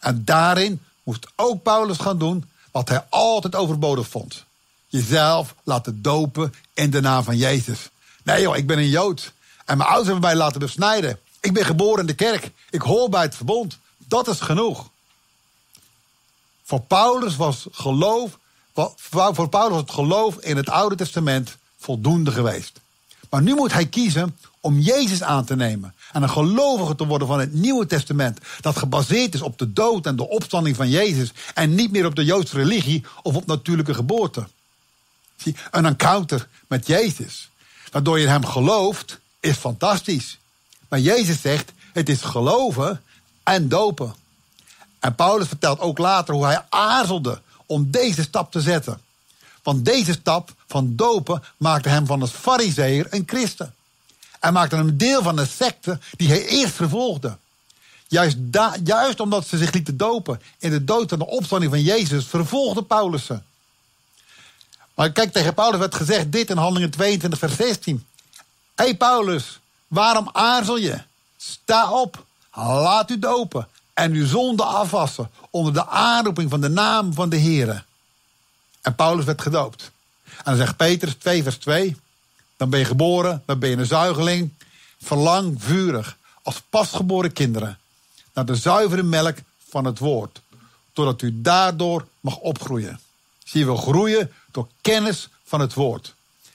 En 0.00 0.24
daarin 0.24 0.82
moest 1.04 1.26
ook 1.36 1.62
Paulus 1.62 1.98
gaan 1.98 2.18
doen 2.18 2.50
wat 2.70 2.88
hij 2.88 3.04
altijd 3.08 3.54
overbodig 3.54 4.08
vond. 4.08 4.44
Jezelf 4.86 5.54
laten 5.62 6.02
dopen 6.02 6.54
in 6.72 6.90
de 6.90 7.00
naam 7.00 7.24
van 7.24 7.36
Jezus. 7.36 7.90
Nee 8.22 8.42
joh, 8.42 8.56
ik 8.56 8.66
ben 8.66 8.78
een 8.78 8.88
Jood. 8.88 9.32
En 9.64 9.76
mijn 9.76 9.88
ouders 9.88 10.08
hebben 10.08 10.28
mij 10.28 10.36
laten 10.36 10.60
besnijden. 10.60 11.18
Ik 11.40 11.52
ben 11.52 11.64
geboren 11.64 12.00
in 12.00 12.06
de 12.06 12.14
kerk. 12.14 12.50
Ik 12.70 12.82
hoor 12.82 13.08
bij 13.08 13.22
het 13.22 13.34
verbond. 13.34 13.78
Dat 13.96 14.28
is 14.28 14.40
genoeg. 14.40 14.90
Voor 16.62 16.80
Paulus 16.80 17.36
was 17.36 17.66
geloof, 17.70 18.38
voor 18.96 19.48
Paulus 19.48 19.70
was 19.70 19.80
het 19.80 19.90
geloof 19.90 20.36
in 20.36 20.56
het 20.56 20.68
Oude 20.68 20.94
Testament 20.94 21.56
voldoende 21.78 22.30
geweest. 22.30 22.80
Maar 23.30 23.42
nu 23.42 23.54
moet 23.54 23.72
hij 23.72 23.86
kiezen 23.86 24.38
om 24.64 24.78
Jezus 24.78 25.22
aan 25.22 25.44
te 25.44 25.56
nemen. 25.56 25.94
En 26.12 26.22
een 26.22 26.30
gelovige 26.30 26.94
te 26.94 27.06
worden 27.06 27.28
van 27.28 27.40
het 27.40 27.54
Nieuwe 27.54 27.86
Testament. 27.86 28.38
Dat 28.60 28.76
gebaseerd 28.76 29.34
is 29.34 29.42
op 29.42 29.58
de 29.58 29.72
dood 29.72 30.06
en 30.06 30.16
de 30.16 30.28
opstanding 30.28 30.76
van 30.76 30.88
Jezus. 30.88 31.32
En 31.54 31.74
niet 31.74 31.92
meer 31.92 32.06
op 32.06 32.14
de 32.14 32.24
Joodse 32.24 32.56
religie 32.56 33.04
of 33.22 33.34
op 33.34 33.46
natuurlijke 33.46 33.94
geboorte. 33.94 34.46
Een 35.70 35.86
encounter 35.86 36.48
met 36.68 36.86
Jezus. 36.86 37.50
Waardoor 37.90 38.18
je 38.18 38.26
hem 38.26 38.44
gelooft, 38.44 39.20
is 39.40 39.56
fantastisch. 39.56 40.38
Maar 40.88 41.00
Jezus 41.00 41.40
zegt, 41.40 41.72
het 41.92 42.08
is 42.08 42.20
geloven 42.20 43.02
en 43.42 43.68
dopen. 43.68 44.14
En 44.98 45.14
Paulus 45.14 45.48
vertelt 45.48 45.80
ook 45.80 45.98
later 45.98 46.34
hoe 46.34 46.44
hij 46.44 46.66
aarzelde 46.68 47.40
om 47.66 47.90
deze 47.90 48.22
stap 48.22 48.52
te 48.52 48.60
zetten. 48.60 49.00
Want 49.62 49.84
deze 49.84 50.12
stap 50.12 50.54
van 50.66 50.96
dopen 50.96 51.42
maakte 51.56 51.88
hem 51.88 52.06
van 52.06 52.20
een 52.20 52.28
fariseer 52.28 53.06
een 53.10 53.22
christen. 53.26 53.74
En 54.44 54.52
maakte 54.52 54.76
hem 54.76 54.96
deel 54.96 55.22
van 55.22 55.38
een 55.38 55.46
secte 55.46 55.98
die 56.16 56.28
hij 56.28 56.46
eerst 56.46 56.74
vervolgde. 56.74 57.36
Juist, 58.08 58.36
juist 58.84 59.20
omdat 59.20 59.46
ze 59.46 59.58
zich 59.58 59.72
lieten 59.72 59.96
dopen 59.96 60.40
in 60.58 60.70
de 60.70 60.84
dood 60.84 61.12
en 61.12 61.18
de 61.18 61.26
opstanding 61.26 61.72
van 61.72 61.82
Jezus, 61.82 62.26
vervolgde 62.26 62.82
Paulus 62.82 63.26
ze. 63.26 63.38
Maar 64.94 65.12
kijk, 65.12 65.32
tegen 65.32 65.54
Paulus 65.54 65.78
werd 65.78 65.94
gezegd 65.94 66.32
dit 66.32 66.50
in 66.50 66.56
Handelingen 66.56 66.90
22, 66.90 67.38
vers 67.38 67.56
16. 67.56 68.06
Hé 68.74 68.84
hey 68.84 68.96
Paulus, 68.96 69.60
waarom 69.88 70.28
aarzel 70.32 70.76
je? 70.76 71.00
Sta 71.36 71.90
op, 71.90 72.24
laat 72.54 73.10
u 73.10 73.18
dopen 73.18 73.68
en 73.94 74.12
uw 74.12 74.26
zonde 74.26 74.64
afwassen 74.64 75.30
onder 75.50 75.72
de 75.72 75.86
aanroeping 75.86 76.50
van 76.50 76.60
de 76.60 76.68
naam 76.68 77.14
van 77.14 77.28
de 77.28 77.36
Heer. 77.36 77.84
En 78.82 78.94
Paulus 78.94 79.24
werd 79.24 79.42
gedoopt. 79.42 79.90
En 80.24 80.44
dan 80.44 80.56
zegt 80.56 80.76
Petrus 80.76 81.14
2 81.14 81.42
vers 81.42 81.56
2, 81.56 81.96
dan 82.64 82.72
ben 82.72 82.82
je 82.82 82.94
geboren, 82.94 83.42
dan 83.46 83.58
ben 83.58 83.70
je 83.70 83.76
een 83.76 83.86
zuigeling. 83.86 84.50
Verlang 85.02 85.54
vurig 85.58 86.16
als 86.42 86.62
pasgeboren 86.70 87.32
kinderen 87.32 87.78
naar 88.34 88.44
de 88.44 88.54
zuivere 88.54 89.02
melk 89.02 89.36
van 89.68 89.84
het 89.84 89.98
woord. 89.98 90.40
Totdat 90.92 91.22
u 91.22 91.40
daardoor 91.40 92.06
mag 92.20 92.36
opgroeien. 92.36 93.00
Zie 93.44 93.60
je, 93.60 93.66
we 93.66 93.76
groeien 93.76 94.32
door 94.50 94.68
kennis 94.80 95.28
van 95.44 95.60
het 95.60 95.74
woord. 95.74 96.14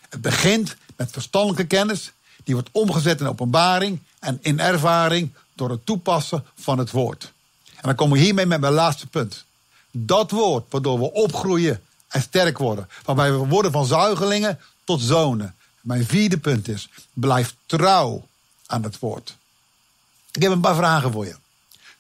Het 0.09 0.21
begint 0.21 0.75
met 0.95 1.11
verstandelijke 1.11 1.65
kennis, 1.65 2.11
die 2.43 2.53
wordt 2.53 2.69
omgezet 2.71 3.19
in 3.19 3.27
openbaring 3.27 3.99
en 4.19 4.39
in 4.41 4.59
ervaring 4.59 5.33
door 5.53 5.69
het 5.69 5.85
toepassen 5.85 6.45
van 6.55 6.77
het 6.77 6.91
woord. 6.91 7.31
En 7.65 7.81
dan 7.81 7.95
komen 7.95 8.17
we 8.17 8.23
hiermee 8.23 8.45
met 8.45 8.59
mijn 8.59 8.73
laatste 8.73 9.07
punt. 9.07 9.45
Dat 9.91 10.31
woord 10.31 10.65
waardoor 10.69 10.99
we 10.99 11.11
opgroeien 11.11 11.83
en 12.07 12.21
sterk 12.21 12.57
worden. 12.57 12.89
Waarbij 13.05 13.31
we 13.31 13.37
worden 13.37 13.71
van 13.71 13.85
zuigelingen 13.85 14.59
tot 14.83 15.01
zonen. 15.01 15.53
Mijn 15.81 16.05
vierde 16.05 16.37
punt 16.37 16.67
is, 16.67 16.89
blijf 17.13 17.55
trouw 17.65 18.27
aan 18.65 18.83
het 18.83 18.99
woord. 18.99 19.37
Ik 20.31 20.41
heb 20.41 20.51
een 20.51 20.59
paar 20.59 20.75
vragen 20.75 21.11
voor 21.11 21.25
je. 21.25 21.35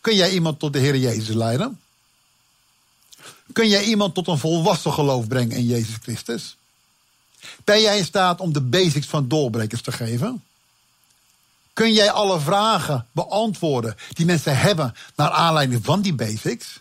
Kun 0.01 0.15
jij 0.15 0.31
iemand 0.31 0.59
tot 0.59 0.73
de 0.73 0.79
Heer 0.79 0.97
Jezus 0.97 1.35
leiden? 1.35 1.79
Kun 3.53 3.69
jij 3.69 3.83
iemand 3.83 4.13
tot 4.13 4.27
een 4.27 4.37
volwassen 4.37 4.93
geloof 4.93 5.27
brengen 5.27 5.57
in 5.57 5.65
Jezus 5.65 5.95
Christus? 6.01 6.57
Ben 7.63 7.81
jij 7.81 7.97
in 7.97 8.05
staat 8.05 8.39
om 8.39 8.53
de 8.53 8.61
basics 8.61 9.07
van 9.07 9.27
doorbrekers 9.27 9.81
te 9.81 9.91
geven? 9.91 10.43
Kun 11.73 11.93
jij 11.93 12.11
alle 12.11 12.39
vragen 12.39 13.07
beantwoorden 13.11 13.95
die 14.09 14.25
mensen 14.25 14.57
hebben 14.57 14.95
naar 15.15 15.29
aanleiding 15.29 15.85
van 15.85 16.01
die 16.01 16.13
basics? 16.13 16.79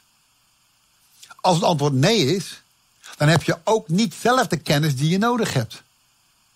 Als 1.41 1.57
het 1.57 1.65
antwoord 1.65 1.93
nee 1.93 2.35
is, 2.35 2.63
dan 3.17 3.29
heb 3.29 3.43
je 3.43 3.59
ook 3.65 3.89
niet 3.89 4.15
zelf 4.15 4.47
de 4.47 4.57
kennis 4.57 4.97
die 4.97 5.09
je 5.09 5.19
nodig 5.19 5.53
hebt. 5.53 5.83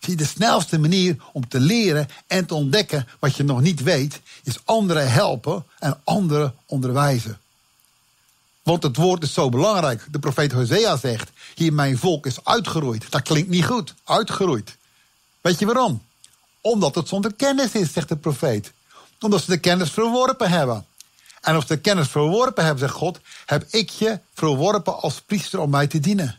Zie, 0.04 0.16
de 0.16 0.24
snelste 0.24 0.78
manier 0.78 1.16
om 1.32 1.48
te 1.48 1.60
leren 1.60 2.08
en 2.26 2.46
te 2.46 2.54
ontdekken 2.54 3.08
wat 3.18 3.36
je 3.36 3.44
nog 3.44 3.60
niet 3.60 3.82
weet, 3.82 4.20
is 4.42 4.58
anderen 4.64 5.12
helpen 5.12 5.64
en 5.78 6.00
anderen 6.04 6.54
onderwijzen. 6.66 7.40
Want 8.62 8.82
het 8.82 8.96
woord 8.96 9.22
is 9.22 9.32
zo 9.32 9.48
belangrijk. 9.48 10.06
De 10.10 10.18
profeet 10.18 10.52
Hosea 10.52 10.96
zegt: 10.96 11.30
Hier, 11.54 11.72
mijn 11.72 11.98
volk 11.98 12.26
is 12.26 12.44
uitgeroeid. 12.44 13.10
Dat 13.10 13.22
klinkt 13.22 13.48
niet 13.48 13.64
goed. 13.64 13.94
Uitgeroeid. 14.04 14.76
Weet 15.40 15.58
je 15.58 15.66
waarom? 15.66 16.02
Omdat 16.60 16.94
het 16.94 17.08
zonder 17.08 17.34
kennis 17.34 17.72
is, 17.72 17.92
zegt 17.92 18.08
de 18.08 18.16
profeet. 18.16 18.72
Omdat 19.20 19.42
ze 19.42 19.50
de 19.50 19.58
kennis 19.58 19.90
verworpen 19.90 20.50
hebben. 20.50 20.86
En 21.40 21.54
als 21.54 21.66
ze 21.66 21.74
de 21.74 21.80
kennis 21.80 22.08
verworpen 22.08 22.64
hebben, 22.64 22.80
zegt 22.80 22.98
God, 22.98 23.20
heb 23.46 23.66
ik 23.70 23.90
je 23.90 24.18
verworpen 24.34 25.00
als 25.00 25.20
priester 25.20 25.58
om 25.60 25.70
mij 25.70 25.86
te 25.86 26.00
dienen. 26.00 26.38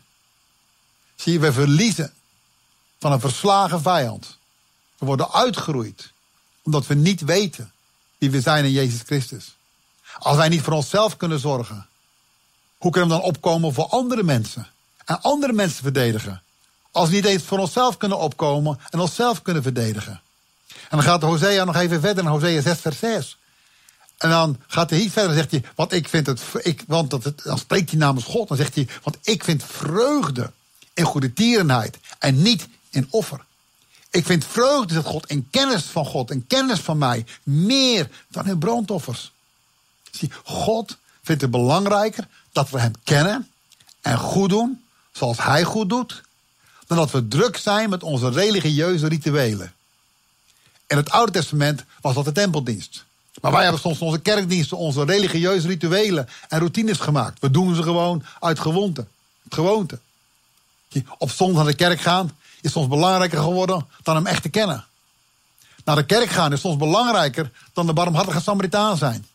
Zie 1.16 1.32
je, 1.32 1.38
we 1.38 1.52
verliezen 1.52 2.12
van 3.04 3.12
een 3.12 3.20
verslagen 3.20 3.82
vijand. 3.82 4.38
We 4.98 5.06
worden 5.06 5.32
uitgeroeid 5.32 6.12
omdat 6.62 6.86
we 6.86 6.94
niet 6.94 7.20
weten 7.20 7.72
wie 8.18 8.30
we 8.30 8.40
zijn 8.40 8.64
in 8.64 8.70
Jezus 8.70 9.00
Christus. 9.06 9.56
Als 10.18 10.36
wij 10.36 10.48
niet 10.48 10.62
voor 10.62 10.72
onszelf 10.72 11.16
kunnen 11.16 11.38
zorgen, 11.38 11.86
hoe 12.78 12.90
kunnen 12.90 13.10
we 13.10 13.16
dan 13.16 13.24
opkomen 13.24 13.74
voor 13.74 13.86
andere 13.86 14.22
mensen? 14.22 14.66
En 15.04 15.20
andere 15.20 15.52
mensen 15.52 15.82
verdedigen? 15.82 16.42
Als 16.90 17.08
we 17.08 17.14
niet 17.14 17.24
eens 17.24 17.42
voor 17.42 17.58
onszelf 17.58 17.96
kunnen 17.96 18.18
opkomen 18.18 18.78
en 18.90 19.00
onszelf 19.00 19.42
kunnen 19.42 19.62
verdedigen. 19.62 20.20
En 20.68 20.96
dan 20.98 21.02
gaat 21.02 21.22
Hosea 21.22 21.64
nog 21.64 21.76
even 21.76 22.00
verder 22.00 22.24
in 22.24 22.30
Hosea 22.30 22.60
6 22.60 22.78
vers 22.78 22.98
6. 22.98 23.36
En 24.18 24.30
dan 24.30 24.60
gaat 24.66 24.90
hij 24.90 24.98
hier 24.98 25.10
verder 25.10 25.30
en 25.30 25.36
zegt 25.36 25.50
hij, 25.50 25.64
want 25.74 25.92
ik 25.92 26.08
vind 26.08 26.26
het, 26.26 26.42
ik, 26.62 26.84
want 26.86 27.10
dat 27.10 27.32
dan 27.42 27.58
spreekt 27.58 27.90
hij 27.90 27.98
namens 27.98 28.24
God. 28.24 28.48
Dan 28.48 28.56
zegt 28.56 28.74
hij, 28.74 28.88
want 29.02 29.18
ik 29.22 29.44
vind 29.44 29.64
vreugde 29.64 30.50
in 30.94 31.04
goede 31.04 31.32
tierenheid 31.32 31.98
en 32.18 32.42
niet 32.42 32.68
in 32.94 33.06
offer. 33.10 33.44
Ik 34.10 34.26
vind 34.26 34.44
vreugde 34.44 34.94
dat 34.94 35.04
God 35.04 35.30
in 35.30 35.48
kennis 35.50 35.82
van 35.82 36.06
God 36.06 36.30
en 36.30 36.46
kennis 36.46 36.80
van 36.80 36.98
mij 36.98 37.26
meer 37.42 38.10
dan 38.28 38.46
in 38.46 38.58
brandoffers. 38.58 39.32
Zie, 40.10 40.30
God 40.44 40.96
vindt 41.22 41.42
het 41.42 41.50
belangrijker 41.50 42.28
dat 42.52 42.70
we 42.70 42.80
hem 42.80 42.92
kennen 43.04 43.48
en 44.00 44.18
goed 44.18 44.48
doen 44.48 44.84
zoals 45.12 45.42
hij 45.42 45.64
goed 45.64 45.88
doet, 45.88 46.22
dan 46.86 46.96
dat 46.96 47.10
we 47.10 47.28
druk 47.28 47.56
zijn 47.56 47.90
met 47.90 48.02
onze 48.02 48.28
religieuze 48.28 49.06
rituelen. 49.06 49.72
In 50.86 50.96
het 50.96 51.10
Oude 51.10 51.32
Testament 51.32 51.84
was 52.00 52.14
dat 52.14 52.24
de 52.24 52.32
tempeldienst. 52.32 53.04
Maar 53.40 53.52
wij 53.52 53.62
hebben 53.62 53.80
soms 53.80 53.98
onze 53.98 54.18
kerkdiensten, 54.18 54.76
onze 54.76 55.04
religieuze 55.04 55.66
rituelen 55.66 56.28
en 56.48 56.58
routines 56.58 56.98
gemaakt. 56.98 57.40
We 57.40 57.50
doen 57.50 57.74
ze 57.74 57.82
gewoon 57.82 58.24
uit 58.40 58.58
gewoonte. 58.58 59.06
gewoonte. 59.48 59.98
Op 61.18 61.30
zondag 61.30 61.56
naar 61.56 61.72
de 61.72 61.78
kerk 61.78 62.00
gaan 62.00 62.36
is 62.64 62.72
soms 62.72 62.88
belangrijker 62.88 63.38
geworden 63.38 63.86
dan 64.02 64.14
hem 64.14 64.26
echt 64.26 64.42
te 64.42 64.48
kennen. 64.48 64.84
Naar 65.84 65.96
de 65.96 66.06
kerk 66.06 66.30
gaan 66.30 66.52
is 66.52 66.60
soms 66.60 66.76
belangrijker 66.76 67.50
dan 67.72 67.86
de 67.86 67.92
barmhartige 67.92 68.40
Samaritaan 68.40 68.96
zijn. 68.96 69.26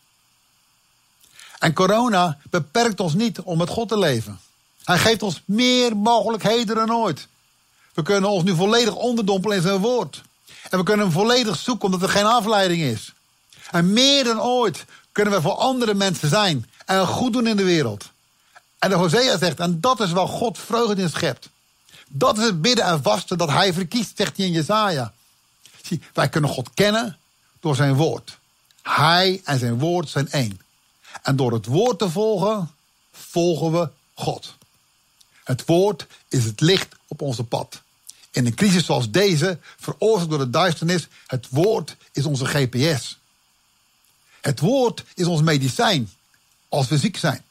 En 1.58 1.72
corona 1.72 2.38
beperkt 2.50 3.00
ons 3.00 3.14
niet 3.14 3.40
om 3.40 3.58
met 3.58 3.68
God 3.68 3.88
te 3.88 3.98
leven. 3.98 4.40
Hij 4.84 4.98
geeft 4.98 5.22
ons 5.22 5.42
meer 5.44 5.96
mogelijkheden 5.96 6.76
dan 6.76 6.94
ooit. 6.94 7.28
We 7.94 8.02
kunnen 8.02 8.30
ons 8.30 8.42
nu 8.42 8.54
volledig 8.54 8.94
onderdompelen 8.94 9.56
in 9.56 9.62
zijn 9.62 9.78
woord. 9.78 10.22
En 10.70 10.78
we 10.78 10.84
kunnen 10.84 11.06
hem 11.06 11.14
volledig 11.14 11.56
zoeken 11.56 11.84
omdat 11.84 12.02
er 12.02 12.08
geen 12.08 12.26
afleiding 12.26 12.82
is. 12.82 13.12
En 13.70 13.92
meer 13.92 14.24
dan 14.24 14.40
ooit 14.40 14.84
kunnen 15.12 15.34
we 15.34 15.40
voor 15.40 15.54
andere 15.54 15.94
mensen 15.94 16.28
zijn 16.28 16.70
en 16.86 17.06
goed 17.06 17.32
doen 17.32 17.46
in 17.46 17.56
de 17.56 17.64
wereld. 17.64 18.10
En 18.78 18.90
de 18.90 18.96
Hosea 18.96 19.38
zegt, 19.38 19.60
en 19.60 19.80
dat 19.80 20.00
is 20.00 20.12
waar 20.12 20.28
God 20.28 20.58
vreugde 20.58 21.02
in 21.02 21.10
schept. 21.10 21.48
Dat 22.12 22.38
is 22.38 22.44
het 22.44 22.62
bidden 22.62 22.84
en 22.84 23.02
vasten 23.02 23.38
dat 23.38 23.48
hij 23.48 23.72
verkiest, 23.72 24.16
zegt 24.16 24.36
hij 24.36 24.46
in 24.46 24.52
Jezaja. 24.52 25.12
Zie, 25.82 26.02
wij 26.12 26.28
kunnen 26.28 26.50
God 26.50 26.70
kennen 26.74 27.18
door 27.60 27.76
zijn 27.76 27.94
woord. 27.94 28.38
Hij 28.82 29.40
en 29.44 29.58
zijn 29.58 29.78
woord 29.78 30.08
zijn 30.08 30.30
één. 30.30 30.60
En 31.22 31.36
door 31.36 31.52
het 31.52 31.66
woord 31.66 31.98
te 31.98 32.10
volgen, 32.10 32.70
volgen 33.12 33.72
we 33.72 33.88
God. 34.14 34.54
Het 35.44 35.64
woord 35.66 36.06
is 36.28 36.44
het 36.44 36.60
licht 36.60 36.94
op 37.08 37.22
onze 37.22 37.44
pad. 37.44 37.82
In 38.30 38.46
een 38.46 38.54
crisis 38.54 38.84
zoals 38.84 39.10
deze, 39.10 39.58
veroorzaakt 39.78 40.30
door 40.30 40.38
de 40.38 40.50
duisternis, 40.50 41.08
het 41.26 41.46
woord 41.50 41.96
is 42.12 42.24
onze 42.24 42.46
GPS. 42.46 43.18
Het 44.40 44.60
woord 44.60 45.04
is 45.14 45.26
ons 45.26 45.42
medicijn 45.42 46.10
als 46.68 46.88
we 46.88 46.98
ziek 46.98 47.16
zijn. 47.16 47.44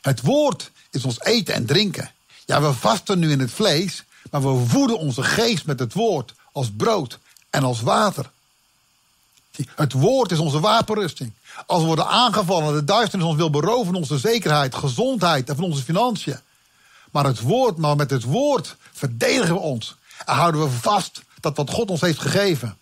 Het 0.00 0.20
woord 0.20 0.70
is 0.90 1.04
ons 1.04 1.20
eten 1.20 1.54
en 1.54 1.66
drinken. 1.66 2.12
Ja, 2.46 2.62
we 2.62 2.72
vasten 2.72 3.18
nu 3.18 3.30
in 3.30 3.40
het 3.40 3.50
vlees, 3.50 4.04
maar 4.30 4.42
we 4.42 4.66
voeden 4.66 4.98
onze 4.98 5.22
geest 5.22 5.66
met 5.66 5.78
het 5.78 5.92
woord 5.92 6.34
als 6.52 6.70
brood 6.76 7.18
en 7.50 7.62
als 7.62 7.80
water. 7.80 8.30
Het 9.74 9.92
woord 9.92 10.30
is 10.30 10.38
onze 10.38 10.60
wapenrusting. 10.60 11.32
Als 11.66 11.80
we 11.80 11.86
worden 11.86 12.06
aangevallen, 12.06 12.74
de 12.74 12.84
duisternis 12.84 13.26
ons 13.26 13.36
wil 13.36 13.50
beroven 13.50 13.86
van 13.86 13.94
onze 13.94 14.18
zekerheid, 14.18 14.74
gezondheid 14.74 15.48
en 15.48 15.54
van 15.54 15.64
onze 15.64 15.82
financiën. 15.82 16.38
Maar, 17.10 17.24
het 17.24 17.40
woord, 17.40 17.76
maar 17.76 17.96
met 17.96 18.10
het 18.10 18.22
woord 18.22 18.76
verdedigen 18.92 19.54
we 19.54 19.60
ons. 19.60 19.96
En 20.24 20.34
houden 20.34 20.62
we 20.62 20.70
vast 20.70 21.22
dat 21.40 21.56
wat 21.56 21.70
God 21.70 21.90
ons 21.90 22.00
heeft 22.00 22.18
gegeven. 22.18 22.76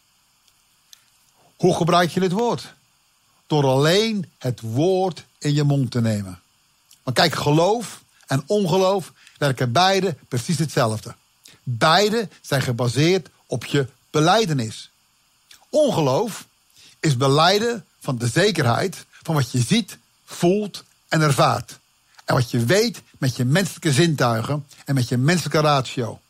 Hoe 1.56 1.76
gebruik 1.76 2.10
je 2.10 2.20
het 2.20 2.32
woord? 2.32 2.74
Door 3.46 3.64
alleen 3.64 4.30
het 4.38 4.60
woord 4.60 5.24
in 5.38 5.54
je 5.54 5.62
mond 5.62 5.90
te 5.90 6.00
nemen. 6.00 6.40
Maar 7.02 7.14
kijk, 7.14 7.34
geloof 7.34 8.00
en 8.30 8.42
ongeloof 8.46 9.12
werken 9.38 9.72
beide 9.72 10.16
precies 10.28 10.58
hetzelfde. 10.58 11.14
Beide 11.62 12.28
zijn 12.40 12.62
gebaseerd 12.62 13.28
op 13.46 13.64
je 13.64 13.86
beleidenis. 14.10 14.90
Ongeloof 15.68 16.46
is 17.00 17.16
beleiden 17.16 17.84
van 18.00 18.18
de 18.18 18.28
zekerheid 18.28 19.04
van 19.22 19.34
wat 19.34 19.50
je 19.50 19.60
ziet, 19.60 19.98
voelt 20.24 20.84
en 21.08 21.20
ervaart. 21.20 21.78
En 22.24 22.34
wat 22.34 22.50
je 22.50 22.64
weet 22.64 23.02
met 23.18 23.36
je 23.36 23.44
menselijke 23.44 23.92
zintuigen 23.92 24.66
en 24.84 24.94
met 24.94 25.08
je 25.08 25.16
menselijke 25.16 25.60
ratio. 25.60 26.20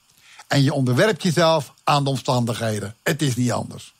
En 0.46 0.62
je 0.62 0.72
onderwerpt 0.72 1.22
jezelf 1.22 1.72
aan 1.84 2.04
de 2.04 2.10
omstandigheden. 2.10 2.96
Het 3.02 3.22
is 3.22 3.36
niet 3.36 3.52
anders. 3.52 3.94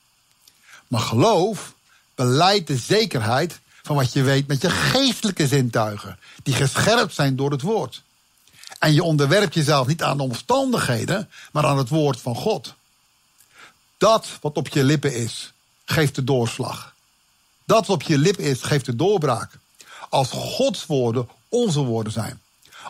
Maar 0.89 1.01
geloof 1.01 1.75
beleidt 2.15 2.67
de 2.67 2.77
zekerheid 2.77 3.61
van 3.83 3.97
wat 3.97 4.13
je 4.13 4.23
weet 4.23 4.47
met 4.47 4.63
je 4.63 4.71
geestelijke 4.71 5.47
zintuigen, 5.47 6.19
die 6.43 6.55
gescherpt 6.55 7.15
zijn 7.15 7.37
door 7.37 7.51
het 7.51 7.63
woord. 7.63 8.03
En 8.79 8.93
je 8.93 9.03
onderwerpt 9.03 9.55
jezelf 9.55 9.87
niet 9.87 10.03
aan 10.03 10.17
de 10.17 10.23
omstandigheden, 10.23 11.31
maar 11.53 11.67
aan 11.67 11.79
het 11.79 11.89
woord 11.89 12.21
van 12.21 12.35
God. 12.35 12.75
Dat 13.99 14.29
wat 14.41 14.57
op 14.57 14.69
je 14.69 14.85
lippen 14.85 15.15
is, 15.15 15.53
geeft 15.85 16.15
de 16.15 16.25
doorslag. 16.25 16.95
Dat 17.65 17.87
wat 17.87 17.97
op 17.97 18.03
je 18.03 18.19
lippen 18.19 18.45
is, 18.45 18.63
geeft 18.63 18.85
de 18.85 18.97
doorbraak. 18.97 19.59
Als 20.09 20.31
Gods 20.31 20.87
woorden 20.87 21.29
onze 21.49 21.81
woorden 21.81 22.13
zijn. 22.13 22.41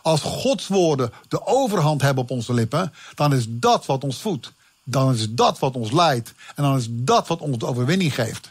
Als 0.03 0.21
Gods 0.21 0.67
woorden 0.67 1.13
de 1.29 1.47
overhand 1.47 2.03
hebben 2.03 2.23
op 2.23 2.31
onze 2.31 2.55
lippen, 2.55 2.93
dan 3.15 3.35
is 3.35 3.45
dat 3.49 3.87
wat 3.87 4.05
ons 4.05 4.17
voedt. 4.17 4.53
Dan 4.85 5.15
is 5.15 5.31
dat 5.31 5.59
wat 5.59 5.75
ons 5.75 5.91
leidt. 5.91 6.33
En 6.55 6.63
dan 6.63 6.77
is 6.77 6.87
dat 6.89 7.29
wat 7.29 7.41
ons 7.41 7.59
de 7.59 7.67
overwinning 7.67 8.15
geeft. 8.15 8.51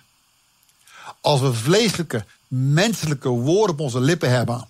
Als 1.21 1.39
we 1.39 1.53
vleeselijke, 1.53 2.25
menselijke 2.47 3.29
woorden 3.29 3.75
op 3.75 3.81
onze 3.81 3.99
lippen 3.99 4.29
hebben. 4.29 4.67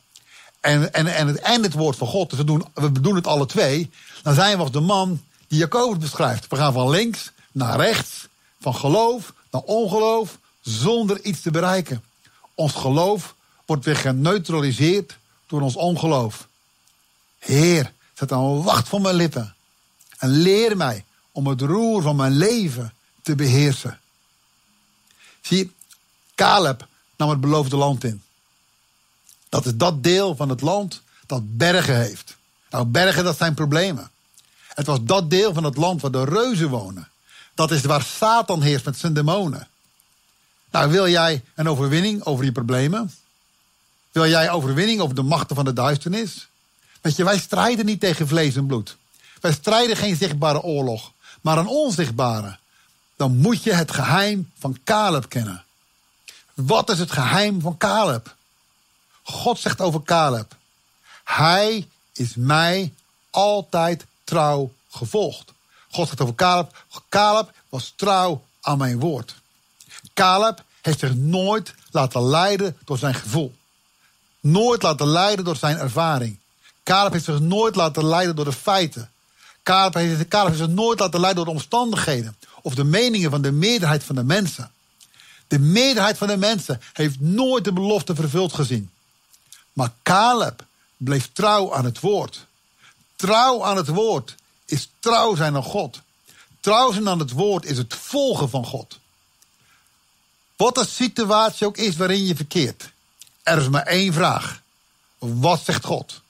En, 0.60 0.94
en, 0.94 1.08
en, 1.08 1.28
het, 1.28 1.40
en 1.40 1.64
het 1.64 1.74
woord 1.74 1.98
van 1.98 2.08
God, 2.08 2.30
dus 2.30 2.40
we 2.40 2.46
doen, 2.46 2.66
we 2.74 2.92
doen 2.92 3.16
het 3.16 3.28
alle 3.28 3.46
twee. 3.46 3.90
Dan 4.24 4.34
zijn 4.34 4.58
we 4.58 4.64
als 4.64 4.72
de 4.72 4.80
man 4.80 5.22
die 5.48 5.60
Jacobus 5.60 5.98
beschrijft. 5.98 6.48
We 6.48 6.56
gaan 6.56 6.74
van 6.74 6.90
links 6.90 7.32
naar 7.52 7.80
rechts. 7.80 8.28
Van 8.60 8.76
geloof 8.76 9.34
naar 9.52 9.62
ongeloof. 9.62 10.38
Zonder 10.62 11.22
iets 11.22 11.42
te 11.42 11.52
bereiken. 11.52 12.04
Ons 12.56 12.74
geloof 12.74 13.36
wordt 13.66 13.86
weer 13.86 13.96
geneutraliseerd 13.96 15.18
door 15.48 15.62
ons 15.62 15.76
ongeloof. 15.76 16.48
Heer, 17.40 17.92
zet 18.14 18.32
een 18.32 18.64
wacht 18.64 18.88
voor 18.88 19.02
mijn 19.02 19.16
lippen. 19.16 19.56
En 20.18 20.30
leer 20.30 20.78
mij 20.78 21.06
om 21.32 21.48
het 21.48 21.62
roer 21.62 22.02
van 22.02 22.16
mijn 22.16 22.38
leven 22.38 22.94
te 23.22 23.36
beheersen. 23.36 24.00
Zie, 25.42 25.72
Caleb 26.39 26.88
nam 27.15 27.30
het 27.30 27.41
beloofde 27.41 27.75
land 27.75 28.04
in. 28.04 28.21
Dat 29.49 29.65
is 29.65 29.75
dat 29.75 30.04
deel 30.04 30.36
van 30.36 30.49
het 30.49 30.62
land 30.62 31.02
dat 31.25 31.58
bergen 31.58 31.97
heeft. 31.97 32.38
Nou, 32.69 32.86
bergen, 32.86 33.23
dat 33.23 33.38
zijn 33.38 33.54
problemen. 33.54 34.12
Het 34.67 34.86
was 34.86 34.99
dat 35.02 35.30
deel 35.30 35.54
van 35.54 35.63
het 35.63 35.78
land 35.78 36.02
waar 36.02 36.12
de 36.12 36.23
reuzen 36.23 36.69
wonen. 36.69 37.08
Dat 37.54 37.71
is 37.71 37.82
waar 37.82 38.02
Satan 38.02 38.62
heerst 38.62 38.86
met 38.86 38.97
zijn 38.97 39.13
demonen. 39.13 39.67
Nou, 40.71 40.91
wil 40.91 41.10
jij 41.10 41.43
een 41.56 41.69
overwinning 41.69 42.23
over 42.23 42.43
die 42.43 42.52
problemen? 42.52 43.13
Wil 44.12 44.28
jij 44.28 44.52
overwinning 44.52 45.02
over 45.02 45.15
de 45.15 45.21
machten 45.21 45.56
van 45.56 45.65
de 45.65 45.73
duisternis? 45.73 46.47
Weet 47.02 47.15
je, 47.15 47.23
wij 47.23 47.39
strijden 47.39 47.86
niet 47.86 47.99
tegen 47.99 48.28
vlees 48.28 48.56
en 48.56 48.65
bloed. 48.65 48.97
Wij 49.41 49.52
strijden 49.52 49.97
geen 49.97 50.15
zichtbare 50.15 50.62
oorlog, 50.62 51.12
maar 51.41 51.58
een 51.58 51.67
onzichtbare. 51.67 52.58
Dan 53.15 53.38
moet 53.38 53.63
je 53.63 53.73
het 53.73 53.91
geheim 53.91 54.52
van 54.60 54.78
Caleb 54.84 55.30
kennen. 55.30 55.63
Wat 56.65 56.89
is 56.89 57.00
het 57.00 57.12
geheim 57.12 57.62
van 57.62 57.78
Caleb? 57.78 58.36
God 59.24 59.60
zegt 59.60 59.82
over 59.82 60.04
Caleb: 60.04 60.56
Hij 61.24 61.88
is 62.13 62.36
mij 62.36 62.93
altijd 63.30 64.06
trouw 64.24 64.74
gevolgd. 64.89 65.54
God 65.91 66.08
zegt 66.08 66.22
over 66.22 66.36
Caleb: 66.36 66.86
Caleb 67.10 67.52
was 67.69 67.93
trouw 67.95 68.43
aan 68.62 68.78
mijn 68.78 69.00
woord. 69.00 69.36
Caleb 70.13 70.63
heeft 70.82 71.00
zich 71.00 71.15
nooit 71.15 71.74
laten 71.91 72.24
leiden 72.24 72.78
door 72.86 72.98
zijn 72.98 73.15
gevoel. 73.15 73.56
Nooit 74.39 74.82
laten 74.82 75.08
leiden 75.08 75.45
door 75.45 75.56
zijn 75.56 75.78
ervaring. 75.78 76.39
Caleb 76.84 77.12
heeft 77.12 77.26
zich 77.26 77.39
nooit 77.39 77.76
laten 77.76 78.06
leiden 78.06 78.36
door 78.36 78.45
de 78.45 78.54
feiten. 78.54 79.12
Caleb 79.63 79.93
heeft, 79.93 80.28
Caleb 80.28 80.48
heeft 80.48 80.60
zich 80.60 80.69
nooit 80.69 81.00
laten 81.00 81.19
leiden 81.19 81.43
door 81.45 81.54
de 81.54 81.60
omstandigheden. 81.60 82.38
Of 82.62 82.76
de 82.76 82.84
meningen 82.84 83.32
van 83.32 83.41
de 83.41 83.52
meerderheid 83.52 84.04
van 84.04 84.15
de 84.15 84.24
mensen. 84.24 84.72
De 85.50 85.60
meerderheid 85.60 86.18
van 86.18 86.28
de 86.28 86.38
mensen 86.38 86.82
heeft 86.94 87.20
nooit 87.20 87.64
de 87.64 87.74
belofte 87.74 88.16
vervuld 88.16 88.54
gezien. 88.54 88.90
Maar 89.74 89.92
Caleb 90.04 90.66
bleef 90.98 91.30
trouw 91.34 91.74
aan 91.74 91.86
het 91.86 92.00
woord. 92.00 92.46
Trouw 93.16 93.64
aan 93.64 93.78
het 93.78 93.88
woord 93.88 94.36
is 94.66 94.90
trouw 95.00 95.36
zijn 95.36 95.56
aan 95.56 95.64
God. 95.64 96.02
Trouw 96.60 96.92
zijn 96.92 97.10
aan 97.10 97.20
het 97.20 97.32
woord 97.32 97.66
is 97.66 97.78
het 97.78 97.94
volgen 97.94 98.50
van 98.50 98.66
God. 98.66 99.00
Wat 100.56 100.76
de 100.76 100.86
situatie 100.86 101.68
ook 101.68 101.78
is 101.78 101.96
waarin 101.96 102.26
je 102.26 102.36
verkeert. 102.36 102.92
Er 103.44 103.58
is 103.58 103.70
maar 103.70 103.86
één 103.86 104.14
vraag. 104.14 104.62
Wat 105.18 105.62
zegt 105.64 105.86
God? 105.86 106.22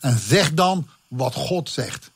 En 0.00 0.18
zeg 0.18 0.54
dan 0.54 0.88
wat 1.08 1.34
God 1.34 1.70
zegt. 1.70 2.10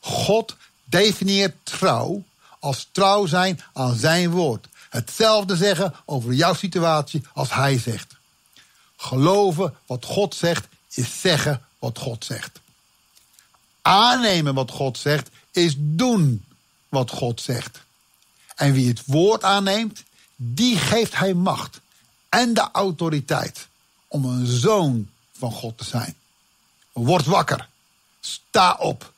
God 0.00 0.56
definieert 0.84 1.54
trouw 1.62 2.24
als 2.60 2.88
trouw 2.92 3.26
zijn 3.26 3.60
aan 3.72 3.94
zijn 3.94 4.30
woord. 4.30 4.66
Hetzelfde 4.90 5.56
zeggen 5.56 5.94
over 6.04 6.32
jouw 6.32 6.54
situatie 6.54 7.22
als 7.32 7.52
hij 7.52 7.78
zegt. 7.78 8.16
Geloven 8.96 9.74
wat 9.86 10.04
God 10.04 10.34
zegt 10.34 10.66
is 10.90 11.20
zeggen 11.20 11.62
wat 11.78 11.98
God 11.98 12.24
zegt. 12.24 12.60
Aannemen 13.82 14.54
wat 14.54 14.70
God 14.70 14.98
zegt 14.98 15.30
is 15.50 15.74
doen 15.78 16.44
wat 16.88 17.10
God 17.10 17.40
zegt. 17.40 17.84
En 18.54 18.72
wie 18.72 18.88
het 18.88 19.02
woord 19.06 19.44
aanneemt, 19.44 20.02
die 20.36 20.78
geeft 20.78 21.16
hij 21.16 21.34
macht 21.34 21.80
en 22.28 22.54
de 22.54 22.68
autoriteit 22.72 23.66
om 24.08 24.24
een 24.24 24.46
zoon 24.46 25.08
van 25.38 25.52
God 25.52 25.78
te 25.78 25.84
zijn. 25.84 26.16
Word 26.92 27.26
wakker. 27.26 27.68
Sta 28.20 28.76
op. 28.78 29.12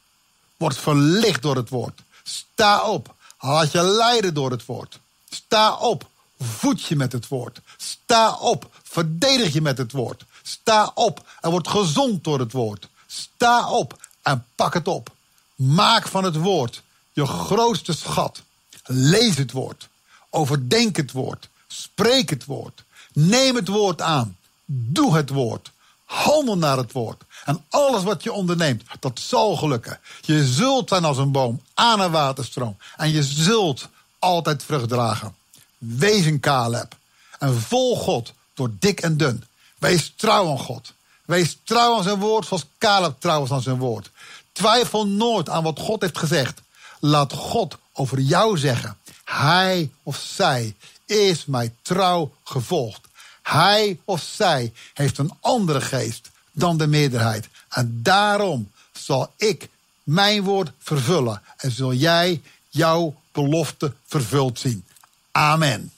Word 0.57 0.77
verlicht 0.77 1.43
door 1.43 1.57
het 1.57 1.69
woord. 1.69 2.01
Sta 2.23 2.91
op. 2.91 3.15
Laat 3.41 3.73
je 3.73 3.83
leiden 3.83 4.35
door 4.35 4.51
het 4.51 4.65
woord. 4.65 4.99
Sta 5.45 5.75
op. 5.75 6.09
Voed 6.39 6.83
je 6.83 6.97
met 6.97 7.13
het 7.13 7.29
woord. 7.29 7.61
Sta 7.77 8.35
op. 8.35 8.71
Verdedig 8.83 9.53
je 9.53 9.61
met 9.61 9.79
het 9.79 9.93
woord. 9.93 10.25
Sta 10.43 10.91
op 10.95 11.27
en 11.41 11.51
word 11.51 11.69
gezond 11.69 12.25
door 12.25 12.39
het 12.39 12.53
woord. 12.53 12.89
Sta 13.07 13.71
op 13.71 14.09
en 14.23 14.47
pak 14.55 14.75
het 14.75 14.89
op. 14.89 15.11
Maak 15.55 16.09
van 16.09 16.25
het 16.25 16.37
woord 16.37 16.83
je 17.19 17.27
grootste 17.27 17.93
schat. 17.93 18.43
Lees 18.85 19.37
het 19.37 19.53
woord. 19.53 19.89
Overdenk 20.31 20.97
het 20.97 21.13
woord. 21.13 21.49
Spreek 21.67 22.31
het 22.31 22.45
woord. 22.45 22.85
Neem 23.13 23.55
het 23.55 23.69
woord 23.69 24.01
aan. 24.01 24.37
Doe 24.65 25.17
het 25.17 25.31
woord. 25.31 25.71
Handel 26.05 26.59
naar 26.59 26.77
het 26.77 26.93
woord. 26.93 27.23
En 27.45 27.65
alles 27.69 28.03
wat 28.03 28.23
je 28.23 28.33
onderneemt, 28.33 28.83
dat 29.01 29.21
zal 29.21 29.57
gelukken. 29.57 30.01
Je 30.21 30.47
zult 30.47 30.89
zijn 30.89 31.05
als 31.05 31.19
een 31.19 31.33
boom 31.33 31.63
aan 31.75 32.01
een 32.01 32.11
waterstroom. 32.11 32.77
En 32.97 33.11
je 33.11 33.23
zult 33.23 33.89
altijd 34.19 34.63
vrucht 34.63 34.89
dragen. 34.89 35.35
Wees 35.79 36.25
een 36.25 36.41
Caleb. 36.41 36.97
En 37.39 37.61
volg 37.61 38.03
God 38.03 38.33
door 38.55 38.71
dik 38.79 39.01
en 39.01 39.17
dun. 39.17 39.45
Wees 39.79 40.13
trouw 40.17 40.51
aan 40.51 40.59
God. 40.59 40.93
Wees 41.25 41.59
trouw 41.65 41.97
aan 41.97 42.03
zijn 42.03 42.19
woord 42.19 42.47
zoals 42.47 42.67
Caleb 42.79 43.21
trouw 43.21 43.47
aan 43.51 43.63
zijn 43.63 43.79
woord. 43.79 44.11
Twijfel 44.53 45.07
nooit 45.07 45.49
aan 45.49 45.63
wat 45.63 45.79
God 45.79 46.01
heeft 46.01 46.19
gezegd. 46.19 46.61
Laat 47.01 47.33
God 47.33 47.79
over 47.93 48.21
jou 48.21 48.59
zeggen. 48.59 48.97
Hij 49.25 49.91
of 50.03 50.17
zij 50.17 50.75
is 51.07 51.45
mij 51.45 51.75
trouw 51.83 52.33
gevolgd. 52.45 53.01
Hij 53.43 54.01
of 54.05 54.23
zij 54.23 54.73
heeft 54.95 55.19
een 55.19 55.33
andere 55.41 55.81
geest 55.81 56.31
dan 56.53 56.77
de 56.77 56.87
meerderheid. 56.87 57.49
En 57.69 58.01
daarom 58.03 58.71
zal 58.93 59.33
ik 59.37 59.69
mijn 60.03 60.43
woord 60.43 60.71
vervullen. 60.79 61.43
En 61.57 61.71
zul 61.71 61.93
jij 61.93 62.43
jouw 62.69 63.15
belofte 63.43 63.93
vervuld 64.07 64.59
zien. 64.59 64.85
Amen. 65.33 65.93